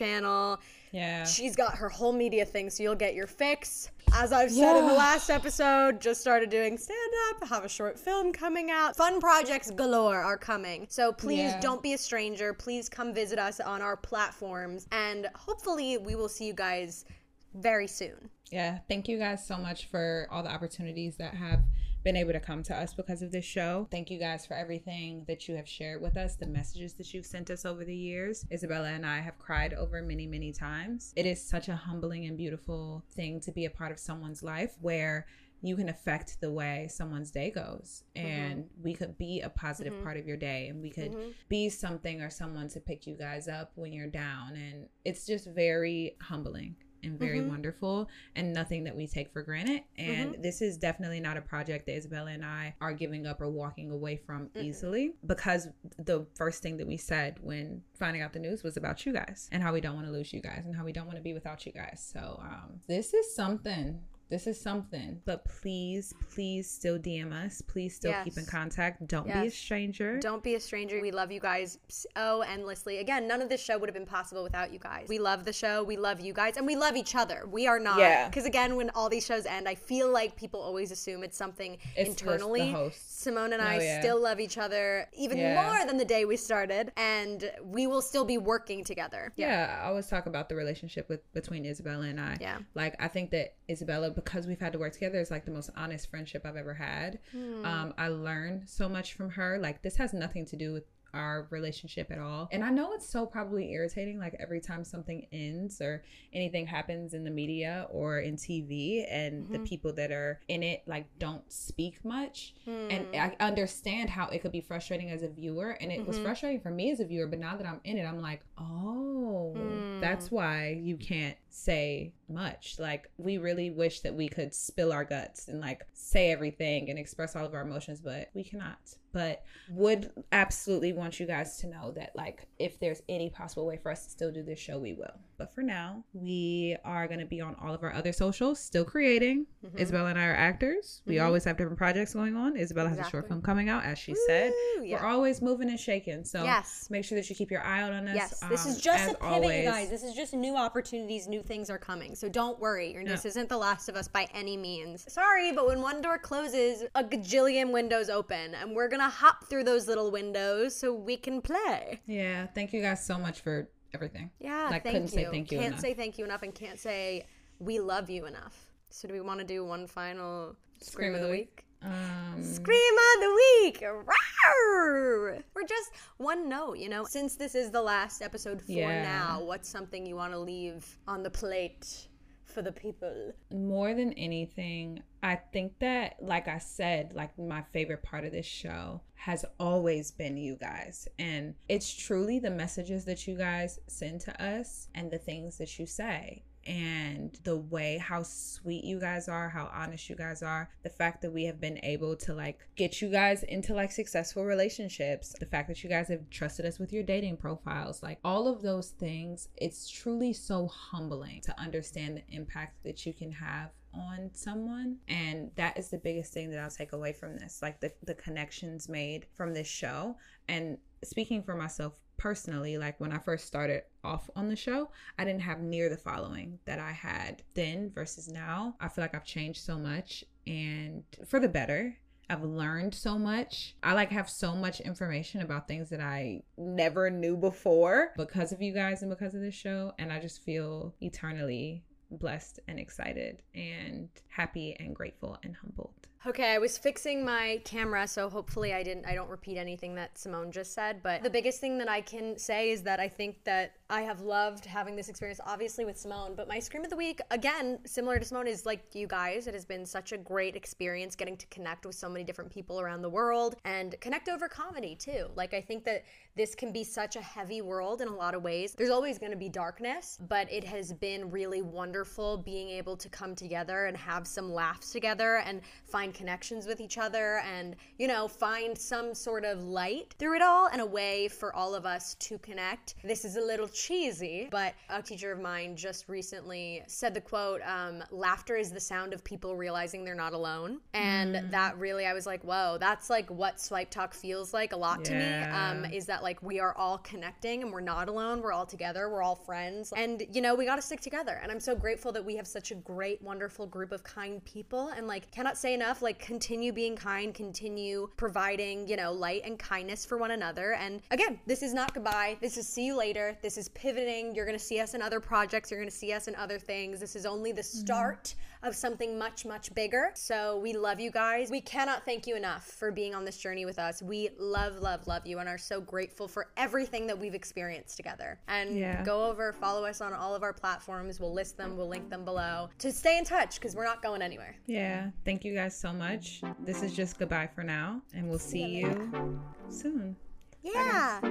Yeah. 0.92 1.24
She's 1.26 1.56
got 1.56 1.76
her 1.76 1.90
whole 1.90 2.12
media 2.14 2.46
thing, 2.46 2.70
so 2.70 2.82
you'll 2.82 2.96
get 2.96 3.14
your 3.14 3.28
fix. 3.28 3.92
As 4.14 4.32
I've 4.34 4.52
said 4.52 4.76
in 4.80 4.88
the 4.88 4.94
last 4.94 5.30
episode, 5.30 6.02
just 6.02 6.20
started 6.20 6.50
doing 6.50 6.78
stand 6.80 7.00
up, 7.30 7.48
have 7.48 7.64
a 7.64 7.70
short 7.70 8.00
film 8.00 8.34
coming 8.34 8.72
out. 8.72 8.96
Fun 8.96 9.20
projects 9.20 9.70
galore 9.70 10.20
are 10.20 10.38
coming. 10.38 10.88
So 10.90 11.12
please 11.12 11.52
Yeah. 11.52 11.60
don't 11.60 11.84
be 11.84 11.94
a 11.94 11.98
stranger. 11.98 12.54
Please 12.54 12.90
come 12.90 13.14
visit 13.14 13.38
us 13.38 13.60
on 13.60 13.84
our 13.84 13.96
platforms, 13.96 14.88
and 14.92 15.28
hopefully, 15.36 15.98
we 16.00 16.16
will 16.16 16.30
see 16.30 16.46
you 16.48 16.54
guys 16.54 17.06
very 17.54 17.88
soon. 17.88 18.30
Yeah, 18.52 18.80
thank 18.88 19.08
you 19.08 19.20
guys 19.20 19.46
so 19.46 19.58
much 19.58 19.86
for 19.86 20.28
all 20.32 20.42
the 20.42 20.50
opportunities 20.50 21.18
that 21.18 21.36
have 21.36 21.60
been 22.04 22.16
able 22.16 22.34
to 22.34 22.40
come 22.40 22.64
to 22.64 22.76
us 22.76 22.94
because 22.94 23.22
of 23.22 23.32
this 23.32 23.46
show. 23.46 23.88
Thank 23.92 24.10
you 24.10 24.20
guys 24.20 24.46
for 24.46 24.56
everything 24.56 25.26
that 25.28 25.48
you 25.48 25.56
have 25.56 25.68
shared 25.68 26.02
with 26.02 26.18
us, 26.18 26.36
the 26.36 26.48
messages 26.48 26.94
that 26.96 27.14
you've 27.14 27.26
sent 27.26 27.50
us 27.50 27.66
over 27.66 27.84
the 27.84 27.96
years. 27.96 28.46
Isabella 28.52 28.90
and 28.90 29.06
I 29.06 29.20
have 29.20 29.38
cried 29.38 29.74
over 29.74 30.02
many, 30.02 30.28
many 30.28 30.52
times. 30.52 31.14
It 31.16 31.26
is 31.26 31.42
such 31.42 31.68
a 31.68 31.76
humbling 31.76 32.26
and 32.26 32.38
beautiful 32.38 33.04
thing 33.12 33.40
to 33.42 33.52
be 33.52 33.66
a 33.66 33.70
part 33.70 33.92
of 33.92 34.00
someone's 34.00 34.44
life 34.44 34.76
where 34.82 35.28
you 35.62 35.76
can 35.76 35.90
affect 35.90 36.40
the 36.40 36.52
way 36.52 36.88
someone's 36.90 37.32
day 37.32 37.52
goes. 37.52 38.04
Mm-hmm. 38.16 38.28
And 38.28 38.70
we 38.82 38.94
could 38.94 39.18
be 39.18 39.42
a 39.42 39.50
positive 39.50 39.94
mm-hmm. 39.94 40.04
part 40.04 40.18
of 40.18 40.26
your 40.26 40.38
day 40.38 40.70
and 40.70 40.82
we 40.82 40.90
could 40.90 41.12
mm-hmm. 41.12 41.32
be 41.50 41.70
something 41.70 42.22
or 42.22 42.30
someone 42.30 42.70
to 42.70 42.80
pick 42.80 43.06
you 43.06 43.16
guys 43.18 43.48
up 43.48 43.72
when 43.76 43.92
you're 43.92 44.08
down. 44.08 44.56
And 44.56 44.88
it's 45.04 45.26
just 45.26 45.48
very 45.48 46.16
humbling 46.22 46.76
and 47.04 47.20
very 47.20 47.42
wonderful 47.42 48.10
and 48.36 48.54
nothing 48.54 48.84
that 48.84 48.96
we 48.96 49.08
take 49.08 49.32
for 49.32 49.42
granted. 49.42 49.82
And 49.98 50.36
this 50.42 50.62
is 50.62 50.78
definitely 50.78 51.20
not 51.20 51.38
a 51.38 51.42
project 51.42 51.86
that 51.86 52.00
isabella 52.00 52.32
and 52.32 52.46
i 52.46 52.74
are 52.82 52.94
giving 52.94 53.26
up 53.26 53.42
or 53.42 53.50
walking 53.50 53.92
away 53.92 54.16
from 54.16 54.50
easily 54.60 55.14
because 55.26 55.68
the 55.98 56.26
first 56.36 56.62
thing 56.62 56.78
that 56.78 56.88
we 56.88 56.98
said 56.98 57.38
when 57.42 57.82
finding 57.94 58.22
out 58.22 58.34
the 58.34 58.40
news 58.40 58.64
was 58.64 58.78
about 58.78 59.06
you 59.06 59.14
guys 59.14 59.50
and 59.52 59.62
how 59.62 59.74
we 59.74 59.82
don't 59.82 59.96
want 59.96 60.06
to 60.06 60.12
lose 60.12 60.32
you 60.34 60.42
guys 60.42 60.64
and 60.66 60.76
how 60.76 60.84
we 60.84 60.92
don't 60.92 61.06
want 61.06 61.18
to 61.18 61.24
be 61.24 61.34
without 61.34 61.66
you 61.66 61.72
guys. 61.72 62.10
So 62.14 62.40
um, 62.42 62.80
this 62.88 63.14
is 63.14 63.36
something 63.36 64.00
This 64.30 64.46
is 64.46 64.62
something. 64.62 65.20
But 65.26 65.44
please, 65.46 66.14
please 66.30 66.70
still 66.70 67.00
DM 67.00 67.34
us. 67.34 67.64
Please 67.64 67.96
still 67.96 68.14
keep 68.24 68.38
in 68.38 68.46
contact. 68.46 69.08
Don't 69.08 69.26
be 69.26 69.48
a 69.48 69.52
stranger. 69.52 70.20
Don't 70.20 70.44
be 70.44 70.54
a 70.54 70.60
stranger. 70.60 71.02
We 71.02 71.10
love 71.10 71.32
you 71.32 71.40
guys 71.40 71.80
so 71.88 72.08
oh, 72.16 72.42
endlessly. 72.42 73.00
Again, 73.00 73.28
none 73.28 73.42
of 73.42 73.50
this 73.50 73.64
show 73.64 73.80
would 73.80 73.90
have 73.90 73.96
been 73.96 74.06
possible 74.06 74.44
without 74.44 74.72
you 74.72 74.78
guys. 74.78 75.08
We 75.10 75.18
love 75.18 75.46
the 75.46 75.54
show. 75.54 75.84
We 75.84 75.98
love 75.98 76.20
you 76.20 76.32
guys. 76.32 76.58
And 76.58 76.68
we 76.68 76.76
love 76.76 76.96
each 76.96 77.16
other. 77.16 77.46
We 77.50 77.66
are 77.66 77.80
not. 77.80 77.98
Yeah. 77.98 78.30
Because 78.30 78.46
again, 78.46 78.76
when 78.76 78.92
all 78.92 79.10
these 79.10 79.26
shows 79.26 79.48
end, 79.48 79.68
I 79.68 79.74
feel 79.74 80.12
like 80.12 80.36
people 80.36 80.60
always 80.60 80.92
assume 80.92 81.24
it's 81.24 81.38
something 81.38 81.78
It's 81.96 82.10
internally. 82.10 82.76
Simone 82.94 83.54
and 83.54 83.62
oh, 83.62 83.66
I 83.66 83.78
Oh, 83.78 83.82
yeah. 83.82 84.00
still 84.02 84.22
love 84.22 84.40
each 84.40 84.58
other 84.58 85.08
even 85.14 85.40
Yeah. 85.40 85.64
more 85.64 85.86
than 85.88 85.98
the 85.98 86.06
day 86.06 86.26
we 86.26 86.38
started. 86.38 86.92
And 86.98 87.52
we 87.64 87.88
will 87.88 88.02
still 88.02 88.26
be 88.26 88.38
working 88.38 88.84
together. 88.84 89.34
Yeah, 89.38 89.80
I 89.82 89.88
always 89.88 90.06
talk 90.06 90.28
about 90.28 90.50
the 90.50 90.56
relationship 90.56 91.10
with 91.10 91.32
between 91.34 91.66
Isabella 91.66 92.06
and 92.06 92.20
I. 92.20 92.38
Yeah. 92.40 92.60
Like 92.76 92.96
I 93.00 93.08
think 93.08 93.32
that 93.32 93.56
Isabella, 93.70 94.12
because 94.20 94.48
we've 94.48 94.60
had 94.60 94.74
to 94.74 94.80
work 94.80 94.94
together, 94.94 95.20
is 95.20 95.32
like 95.32 95.46
the 95.46 95.52
most 95.52 95.70
honest 95.76 96.10
friendship 96.10 96.46
I've 96.46 96.56
ever 96.56 96.74
had. 96.74 97.20
Hmm. 97.32 97.66
Um, 97.66 97.94
I 97.98 98.10
learned 98.10 98.70
so 98.70 98.90
much 98.90 99.14
from 99.14 99.32
her. 99.32 99.58
Like 99.60 99.82
this 99.82 99.98
has 99.98 100.14
nothing 100.14 100.46
to 100.48 100.56
do 100.56 100.74
with 100.74 100.84
our 101.14 101.48
relationship 101.50 102.12
at 102.12 102.20
all. 102.20 102.50
And 102.52 102.64
I 102.64 102.70
know 102.70 102.94
it's 102.94 103.10
so 103.10 103.26
probably 103.26 103.72
irritating, 103.72 104.20
like 104.20 104.36
every 104.40 104.60
time 104.62 104.84
something 104.84 105.26
ends 105.32 105.82
or 105.82 106.04
anything 106.34 106.68
happens 106.68 107.14
in 107.14 107.24
the 107.24 107.32
media 107.32 107.88
or 107.90 108.20
in 108.20 108.36
TV 108.36 109.06
and 109.10 109.44
Mm-hmm. 109.44 109.54
the 109.54 109.60
people 109.60 109.94
that 109.94 110.12
are 110.12 110.40
in 110.48 110.64
it 110.64 110.82
like 110.86 111.06
don't 111.20 111.50
speak 111.52 112.04
much. 112.04 112.54
Hmm. 112.66 112.88
And 112.92 113.08
I 113.16 113.36
understand 113.40 114.10
how 114.10 114.28
it 114.28 114.42
could 114.42 114.52
be 114.52 114.62
frustrating 114.62 115.10
as 115.12 115.24
a 115.24 115.30
viewer. 115.30 115.72
And 115.82 115.92
it 115.92 116.06
was 116.06 116.18
Mm-hmm. 116.18 116.26
frustrating 116.26 116.60
for 116.62 116.72
me 116.72 116.92
as 116.92 117.00
a 117.00 117.06
viewer, 117.06 117.28
but 117.28 117.40
now 117.40 117.56
that 117.58 117.66
I'm 117.68 117.80
in 117.84 117.98
it, 117.98 118.06
I'm 118.06 118.22
like, 118.22 118.42
oh, 118.58 119.54
Hmm. 119.56 120.00
that's 120.02 120.30
why 120.32 120.80
you 120.82 120.98
can't 120.98 121.38
say 121.50 122.14
much. 122.28 122.76
Like, 122.80 123.10
we 123.18 123.38
really 123.38 123.70
wish 123.72 124.02
that 124.02 124.14
we 124.14 124.28
could 124.30 124.54
spill 124.54 124.92
our 124.94 125.04
guts 125.04 125.48
and 125.48 125.60
like 125.60 125.86
say 125.94 126.32
everything 126.32 126.90
and 126.90 127.00
express 127.00 127.36
all 127.36 127.46
of 127.46 127.54
our 127.54 127.62
emotions, 127.62 128.00
but 128.02 128.30
we 128.34 128.44
cannot. 128.44 128.78
But 129.12 129.44
would 129.72 130.12
absolutely 130.32 130.94
want 130.94 131.20
you 131.20 131.26
guys 131.26 131.58
to 131.58 131.68
know 131.68 131.92
that, 131.92 132.16
like, 132.16 132.48
if 132.60 132.80
there's 132.80 133.02
any 133.10 133.30
possible 133.30 133.66
way 133.66 133.78
for 133.78 133.92
us 133.92 134.06
to 134.06 134.12
still 134.12 134.32
do 134.32 134.44
this 134.44 134.60
show, 134.60 134.78
we 134.78 134.94
will. 134.94 135.18
But 135.40 135.54
for 135.56 135.64
now, 135.64 136.04
we 136.14 136.76
are 136.84 137.08
going 137.08 137.22
to 137.22 137.26
be 137.26 137.40
on 137.40 137.56
all 137.64 137.74
of 137.74 137.82
our 137.82 137.94
other 137.94 138.12
socials, 138.12 138.60
still 138.60 138.84
creating. 138.84 139.46
Mm-hmm. 139.66 139.80
Isabella 139.80 140.10
and 140.10 140.20
I 140.20 140.26
are 140.26 140.36
actors. 140.36 141.02
We 141.06 141.20
always 141.20 141.46
have 141.46 141.56
different 141.58 141.78
projects 141.78 142.14
going 142.14 142.36
on. 142.36 142.58
Isabella 142.58 142.90
has 142.90 143.00
a 143.00 143.10
short 143.10 143.28
film 143.30 143.42
coming 143.42 143.70
out, 143.70 143.86
as 143.86 143.98
she 143.98 144.14
said. 144.28 144.52
Yeah. 144.82 145.02
We're 145.02 145.08
always 145.10 145.42
moving 145.42 145.70
and 145.70 145.80
shaking. 145.80 146.26
So 146.26 146.44
Yes. 146.44 146.88
make 146.90 147.06
sure 147.06 147.18
that 147.18 147.30
you 147.30 147.36
keep 147.38 147.52
your 147.52 147.64
eye 147.64 147.82
out 147.82 147.94
on 147.94 148.08
us. 148.10 148.16
Yes, 148.16 148.40
this 148.50 148.66
Um, 148.66 148.72
is 148.74 148.82
just 148.82 149.04
a 149.06 149.14
pivot, 149.16 149.22
always, 149.22 149.58
you 149.64 149.72
guys. 149.72 149.90
This 149.90 150.04
is 150.04 150.14
just 150.14 150.34
new 150.34 150.56
opportunities, 150.58 151.28
new 151.28 151.42
things 151.42 151.70
are 151.70 151.78
coming. 151.78 152.16
So 152.16 152.28
don't 152.28 152.60
worry. 152.60 152.92
You're- 152.94 153.06
This 153.06 153.24
isn't 153.26 153.48
The 153.50 153.58
Last 153.58 153.88
of 153.88 153.96
Us 153.96 154.08
by 154.10 154.28
any 154.34 154.58
means. 154.58 155.12
Sorry, 155.12 155.54
but 155.54 155.68
when 155.68 155.82
one 155.82 156.02
door 156.02 156.18
closes, 156.18 156.84
a 156.96 157.04
gajillion 157.04 157.72
windows 157.72 158.10
open, 158.10 158.56
and 158.56 158.76
we're 158.76 158.90
gonna 158.90 159.08
hop 159.10 159.46
through 159.46 159.64
those 159.64 159.88
little 159.88 160.12
windows 160.12 160.76
so 160.76 160.94
we 160.94 161.16
can 161.18 161.42
play. 161.42 162.02
Yeah, 162.08 162.48
thank 162.48 162.74
you 162.74 162.82
guys 162.82 163.06
so 163.06 163.18
much 163.18 163.40
for 163.40 163.70
everything. 163.94 164.30
Yeah, 164.40 164.78
couldn't 164.80 165.04
you. 165.04 165.08
say 165.08 165.26
thank 165.26 165.52
you 165.52 165.58
Can't 165.60 165.68
enough. 165.74 165.80
say 165.82 165.94
thank 165.94 166.18
you 166.18 166.26
enough, 166.26 166.44
and 166.44 166.54
can't 166.54 166.80
say 166.80 167.26
we 167.60 167.80
love 167.80 168.10
you 168.10 168.26
enough. 168.26 168.66
So 168.90 169.08
do 169.08 169.14
we 169.14 169.22
want 169.22 169.40
to 169.40 169.46
do 169.46 169.64
one 169.66 169.88
final 169.88 170.56
scream, 170.80 171.16
of 171.16 171.22
the 171.22 171.30
week? 171.30 171.66
Um, 171.82 172.44
Scream 172.44 172.94
of 173.16 173.22
the 173.22 173.34
week! 173.64 173.80
Rawr! 173.82 175.42
Or 175.56 175.62
just 175.68 175.92
one 176.18 176.50
note, 176.50 176.78
you 176.78 176.90
know? 176.90 177.06
Since 177.06 177.36
this 177.36 177.56
is 177.56 177.72
the 177.72 177.82
last 177.82 178.22
episode 178.22 178.62
for 178.62 178.72
Yeah. 178.72 179.02
now, 179.04 179.44
what's 179.44 179.70
something 179.70 180.06
you 180.06 180.16
want 180.16 180.34
to 180.34 180.40
leave 180.40 180.98
on 181.08 181.24
the 181.24 181.30
plate 181.30 182.08
for 182.46 182.62
the 182.62 182.72
people? 182.72 183.32
more 183.52 183.94
than 183.94 184.12
anything, 184.14 185.02
I 185.22 185.36
think 185.36 185.80
that, 185.80 186.16
like 186.22 186.48
I 186.48 186.60
said, 186.60 187.14
like 187.14 187.38
my 187.38 187.64
favorite 187.74 188.04
part 188.04 188.26
of 188.26 188.32
this 188.32 188.46
show 188.46 189.02
has 189.16 189.44
always 189.60 190.12
been 190.12 190.38
you 190.38 190.56
guys. 190.56 191.08
And 191.18 191.56
it's 191.68 191.94
truly 191.94 192.40
the 192.40 192.50
messages 192.50 193.06
that 193.06 193.28
you 193.28 193.38
guys 193.38 193.80
send 193.88 194.22
to 194.22 194.44
us 194.44 194.88
and 194.96 195.12
the 195.12 195.18
things 195.18 195.58
that 195.58 195.78
you 195.78 195.86
say. 195.86 196.44
And 196.66 197.38
the 197.44 197.58
way 197.58 197.98
how 197.98 198.24
sweet 198.24 198.84
you 198.84 199.00
guys 199.00 199.28
are, 199.28 199.50
how 199.50 199.72
honest 199.74 200.10
you 200.10 200.16
guys 200.16 200.44
are, 200.44 200.70
the 200.84 200.90
fact 200.90 201.22
that 201.22 201.32
we 201.32 201.46
have 201.46 201.60
been 201.60 201.80
able 201.84 202.16
to 202.18 202.34
like 202.34 202.60
get 202.76 203.02
you 203.02 203.10
guys 203.10 203.44
into 203.44 203.74
like 203.74 203.92
successful 203.92 204.46
relationships, 204.46 205.34
the 205.40 205.46
fact 205.46 205.68
that 205.70 205.84
you 205.84 205.90
guys 205.90 206.10
have 206.10 206.30
trusted 206.30 206.66
us 206.66 206.78
with 206.78 206.94
your 206.94 207.04
dating 207.04 207.38
profiles, 207.38 208.04
like 208.04 208.20
all 208.24 208.48
of 208.48 208.62
those 208.62 208.90
things, 208.90 209.50
it's 209.58 209.90
truly 209.90 210.32
so 210.32 210.68
humbling 210.68 211.42
to 211.42 211.60
understand 211.60 212.18
the 212.18 212.36
impact 212.36 212.84
that 212.84 213.06
you 213.06 213.14
can 213.14 213.32
have 213.32 213.72
on 213.94 214.30
someone 214.34 214.98
and 215.08 215.52
that 215.56 215.78
is 215.78 215.90
the 215.90 215.98
biggest 215.98 216.34
thing 216.34 216.50
that 216.50 216.60
i'll 216.60 216.70
take 216.70 216.94
away 216.94 217.12
from 217.12 217.38
this 217.38 217.60
like 217.62 217.80
the, 217.80 217.92
the 218.04 218.14
connections 218.14 218.88
made 218.88 219.26
from 219.36 219.54
this 219.54 219.68
show 219.68 220.16
and 220.48 220.78
speaking 221.04 221.42
for 221.42 221.56
myself 221.56 222.00
personally 222.18 222.78
like 222.78 223.00
when 223.00 223.12
i 223.12 223.18
first 223.18 223.48
started 223.48 223.82
off 224.04 224.30
on 224.36 224.50
the 224.50 224.56
show 224.56 224.90
i 225.18 225.24
didn't 225.24 225.42
have 225.42 225.62
near 225.62 225.90
the 225.90 225.98
following 225.98 226.60
that 226.66 226.80
i 226.80 226.92
had 226.92 227.42
then 227.54 227.90
versus 227.94 228.28
now 228.28 228.76
i 228.80 228.88
feel 228.88 229.04
like 229.04 229.16
i've 229.16 229.26
changed 229.26 229.64
so 229.64 229.78
much 229.78 230.24
and 230.46 231.04
for 231.28 231.40
the 231.40 231.48
better 231.50 231.98
I've 232.30 232.44
learned 232.44 232.94
so 232.94 233.18
much. 233.18 233.76
I 233.82 233.94
like 233.94 234.12
have 234.12 234.30
so 234.30 234.54
much 234.54 234.82
information 234.82 235.42
about 235.42 235.68
things 235.68 235.90
that 235.90 236.00
I 236.00 236.44
never 236.58 237.10
knew 237.10 237.36
before 237.36 238.14
because 238.18 238.52
of 238.52 238.62
you 238.62 238.72
guys 238.72 239.02
and 239.02 239.10
because 239.10 239.34
of 239.34 239.42
this 239.42 239.56
show. 239.56 239.94
And 239.98 240.14
I 240.14 240.20
just 240.20 240.44
feel 240.44 240.94
eternally 241.02 241.84
blessed 242.12 242.60
and 242.68 242.80
excited 242.80 243.42
and 243.54 244.10
happy 244.30 244.76
and 244.80 244.96
grateful 244.96 245.38
and 245.44 245.56
humbled. 245.56 245.94
Okay, 246.28 246.52
I 246.54 246.58
was 246.58 246.78
fixing 246.78 247.24
my 247.24 247.62
camera, 247.64 248.06
so 248.06 248.30
hopefully 248.30 248.74
I 248.74 248.84
didn't 248.84 249.06
I 249.06 249.16
don't 249.16 249.30
repeat 249.30 249.58
anything 249.58 249.96
that 249.96 250.18
Simone 250.18 250.52
just 250.52 250.74
said, 250.74 251.02
but 251.02 251.24
the 251.24 251.30
biggest 251.30 251.62
thing 251.62 251.78
that 251.78 251.88
I 251.88 252.02
can 252.02 252.38
say 252.38 252.72
is 252.72 252.84
that 252.84 253.00
I 253.00 253.08
think 253.08 253.46
that 253.46 253.76
I 253.90 254.02
have 254.02 254.20
loved 254.20 254.66
having 254.66 254.98
this 254.98 255.08
experience 255.08 255.40
obviously 255.46 255.86
with 255.86 255.98
Simone, 255.98 256.34
but 256.36 256.50
my 256.50 256.60
scream 256.60 256.84
of 256.84 256.90
the 256.90 256.98
week 256.98 257.22
again, 257.32 257.80
similar 257.86 258.20
to 258.20 258.26
Simone 258.26 258.48
is 258.48 258.66
like 258.66 258.94
you 258.94 259.08
guys, 259.08 259.48
it 259.48 259.54
has 259.54 259.64
been 259.64 259.86
such 259.86 260.12
a 260.12 260.18
great 260.18 260.58
experience 260.58 261.16
getting 261.16 261.38
to 261.38 261.48
connect 261.48 261.86
with 261.86 261.96
so 261.96 262.10
many 262.10 262.26
different 262.26 262.52
people 262.52 262.82
around 262.82 263.02
the 263.02 263.10
world 263.10 263.56
and 263.64 263.96
connect 264.02 264.28
over 264.28 264.50
comedy 264.50 264.96
too. 264.96 265.28
Like 265.36 265.54
I 265.54 265.62
think 265.62 265.86
that 265.86 266.04
this 266.40 266.56
can 266.56 266.72
be 266.72 266.86
such 266.86 267.18
a 267.18 267.22
heavy 267.22 267.62
world 267.62 268.00
in 268.02 268.08
a 268.08 268.16
lot 268.16 268.34
of 268.34 268.42
ways. 268.42 268.74
There's 268.74 268.90
always 268.90 269.20
going 269.20 269.34
to 269.34 269.38
be 269.38 269.50
darkness, 269.50 270.18
but 270.30 270.50
it 270.50 270.64
has 270.64 270.94
been 270.94 271.30
really 271.30 271.62
wonderful 271.62 272.38
being 272.38 272.70
able 272.70 272.96
to 272.96 273.10
come 273.10 273.36
together 273.36 273.88
and 273.88 273.98
have 273.98 274.26
some 274.26 274.50
laughs 274.50 274.94
together 274.94 275.40
and 275.46 275.60
find 275.84 276.14
connections 276.14 276.66
with 276.66 276.80
each 276.80 276.98
other 276.98 277.40
and, 277.40 277.76
you 277.98 278.08
know, 278.08 278.26
find 278.26 278.78
some 278.78 279.14
sort 279.14 279.44
of 279.44 279.64
light 279.64 280.16
through 280.18 280.38
it 280.38 280.42
all 280.42 280.70
and 280.72 280.80
a 280.80 280.86
way 280.86 281.28
for 281.28 281.54
all 281.54 281.76
of 281.76 281.86
us 281.86 282.16
to 282.20 282.38
connect. 282.38 282.96
This 283.04 283.26
is 283.26 283.36
a 283.36 283.42
little 283.42 283.68
cheesy, 283.68 284.48
but 284.50 284.76
a 284.90 285.02
teacher 285.02 285.34
of 285.34 285.42
mine 285.42 285.76
just 285.76 286.08
recently 286.08 286.84
said 286.88 287.14
the 287.14 287.20
quote, 287.20 287.60
um, 287.66 288.02
laughter 288.12 288.56
is 288.56 288.72
the 288.72 288.80
sound 288.80 289.12
of 289.12 289.26
people 289.26 289.58
realizing 289.58 290.06
they're 290.06 290.16
not 290.16 290.32
alone. 290.32 290.80
And 290.94 291.52
that 291.52 291.78
really, 291.78 292.06
I 292.06 292.14
was 292.14 292.26
like, 292.26 292.46
whoa, 292.46 292.78
that's 292.80 293.10
like 293.10 293.30
what 293.30 293.60
Swipe 293.60 293.92
Talk 293.92 294.14
feels 294.14 294.54
like 294.54 294.72
a 294.72 294.78
lot 294.78 295.04
to 295.04 295.14
me. 295.14 295.44
Um, 295.50 295.84
is 295.84 296.06
that 296.06 296.24
like 296.24 296.29
we 296.42 296.60
are 296.60 296.76
all 296.78 296.98
connecting 297.00 297.64
and 297.64 297.72
we're 297.72 297.82
not 297.82 298.08
alone. 298.08 298.42
We're 298.42 298.52
all 298.52 298.66
together. 298.66 299.10
We're 299.10 299.22
all 299.22 299.36
friends. 299.36 299.92
And, 299.96 300.24
you 300.32 300.42
know, 300.42 300.56
we 300.56 300.66
got 300.66 300.76
to 300.76 300.82
stick 300.82 301.02
together. 301.02 301.40
And 301.42 301.52
I'm 301.52 301.60
so 301.60 301.76
grateful 301.76 302.12
that 302.12 302.24
we 302.24 302.36
have 302.36 302.48
such 302.48 302.72
a 302.72 302.76
great, 302.76 303.22
wonderful 303.22 303.66
group 303.66 303.92
of 303.92 304.04
kind 304.04 304.44
people. 304.46 304.90
And, 304.96 305.08
like, 305.08 305.32
cannot 305.32 305.58
say 305.58 305.74
enough, 305.74 306.02
like, 306.02 306.20
continue 306.20 306.72
being 306.72 306.96
kind, 306.96 307.34
continue 307.34 308.10
providing, 308.18 308.88
you 308.88 308.96
know, 308.96 309.12
light 309.12 309.42
and 309.46 309.58
kindness 309.58 310.06
for 310.06 310.18
one 310.18 310.32
another. 310.32 310.74
And 310.74 311.02
again, 311.12 311.40
this 311.46 311.64
is 311.64 311.74
not 311.74 311.94
goodbye. 311.94 312.38
This 312.42 312.58
is 312.58 312.68
see 312.68 312.86
you 312.86 312.98
later. 312.98 313.38
This 313.42 313.58
is 313.58 313.70
pivoting. 313.70 314.36
You're 314.36 314.46
going 314.46 314.58
to 314.58 314.64
see 314.64 314.80
us 314.80 314.94
in 314.94 315.02
other 315.02 315.20
projects. 315.20 315.72
You're 315.72 315.80
going 315.80 315.90
to 315.90 315.96
see 315.96 316.14
us 316.14 316.28
in 316.28 316.36
other 316.36 316.60
things. 316.60 317.00
This 317.00 317.16
is 317.16 317.26
only 317.26 317.52
the 317.52 317.62
mm-hmm. 317.62 317.80
start 317.80 318.36
of 318.64 318.76
something 318.76 319.18
much, 319.18 319.46
much 319.46 319.74
bigger. 319.74 320.12
So 320.16 320.60
we 320.60 320.74
love 320.74 321.00
you 321.00 321.12
guys. 321.12 321.50
We 321.50 321.62
cannot 321.62 322.04
thank 322.06 322.28
you 322.28 322.36
enough 322.36 322.66
for 322.66 322.92
being 322.92 323.16
on 323.16 323.24
this 323.24 323.38
journey 323.38 323.66
with 323.66 323.80
us. 323.80 324.02
We 324.02 324.30
love, 324.38 324.80
love, 324.82 325.08
love 325.08 325.26
you 325.26 325.40
and 325.40 325.48
are 325.48 325.58
so 325.58 325.80
grateful 325.80 326.28
for 326.28 326.50
everything 326.58 327.08
that 327.08 327.18
we've 327.18 327.34
experienced 327.34 327.96
together. 327.96 328.40
And 328.48 328.78
yeah. 328.78 329.04
go 329.04 329.24
over, 329.26 329.54
follow 329.54 329.86
us 329.86 330.02
on 330.02 330.14
all 330.14 330.36
of 330.36 330.44
our 330.44 330.54
platforms. 330.54 331.20
We'll 331.20 331.34
list 331.34 331.58
them, 331.58 331.78
we'll 331.78 331.88
link 331.88 332.10
them 332.10 332.26
below 332.26 332.70
to 332.80 332.92
stay 332.92 333.18
in 333.18 333.24
touch 333.24 333.56
because 333.56 333.76
we're 333.76 333.86
not 333.86 334.02
going 334.02 334.22
anywhere. 334.22 334.56
Yeah. 334.68 335.10
Thank 335.24 335.46
you 335.46 335.56
guys 335.56 335.78
so 335.78 335.94
much. 335.94 336.42
This 336.60 336.84
is 336.84 336.94
just 336.96 337.18
goodbye 337.18 337.50
for 337.54 337.64
now, 337.64 338.02
and 338.14 338.28
we'll 338.30 338.40
see, 338.40 338.66
you 338.66 339.40
soon. 339.70 340.16
Yeah. 340.64 341.22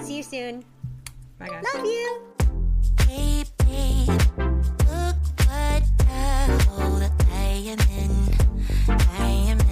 See 0.00 0.16
you 0.16 0.22
soon. 0.22 0.64
Bye, 1.38 1.48
guys. 1.48 1.64
Love 1.74 1.84
you. 1.84 2.22
Look 4.88 5.16
what 5.46 5.82
tell 6.08 6.90
that 6.98 7.12
I 7.32 7.62
am 7.66 7.78
in, 7.98 8.12
I 8.88 9.30
am 9.50 9.60
in. 9.60 9.67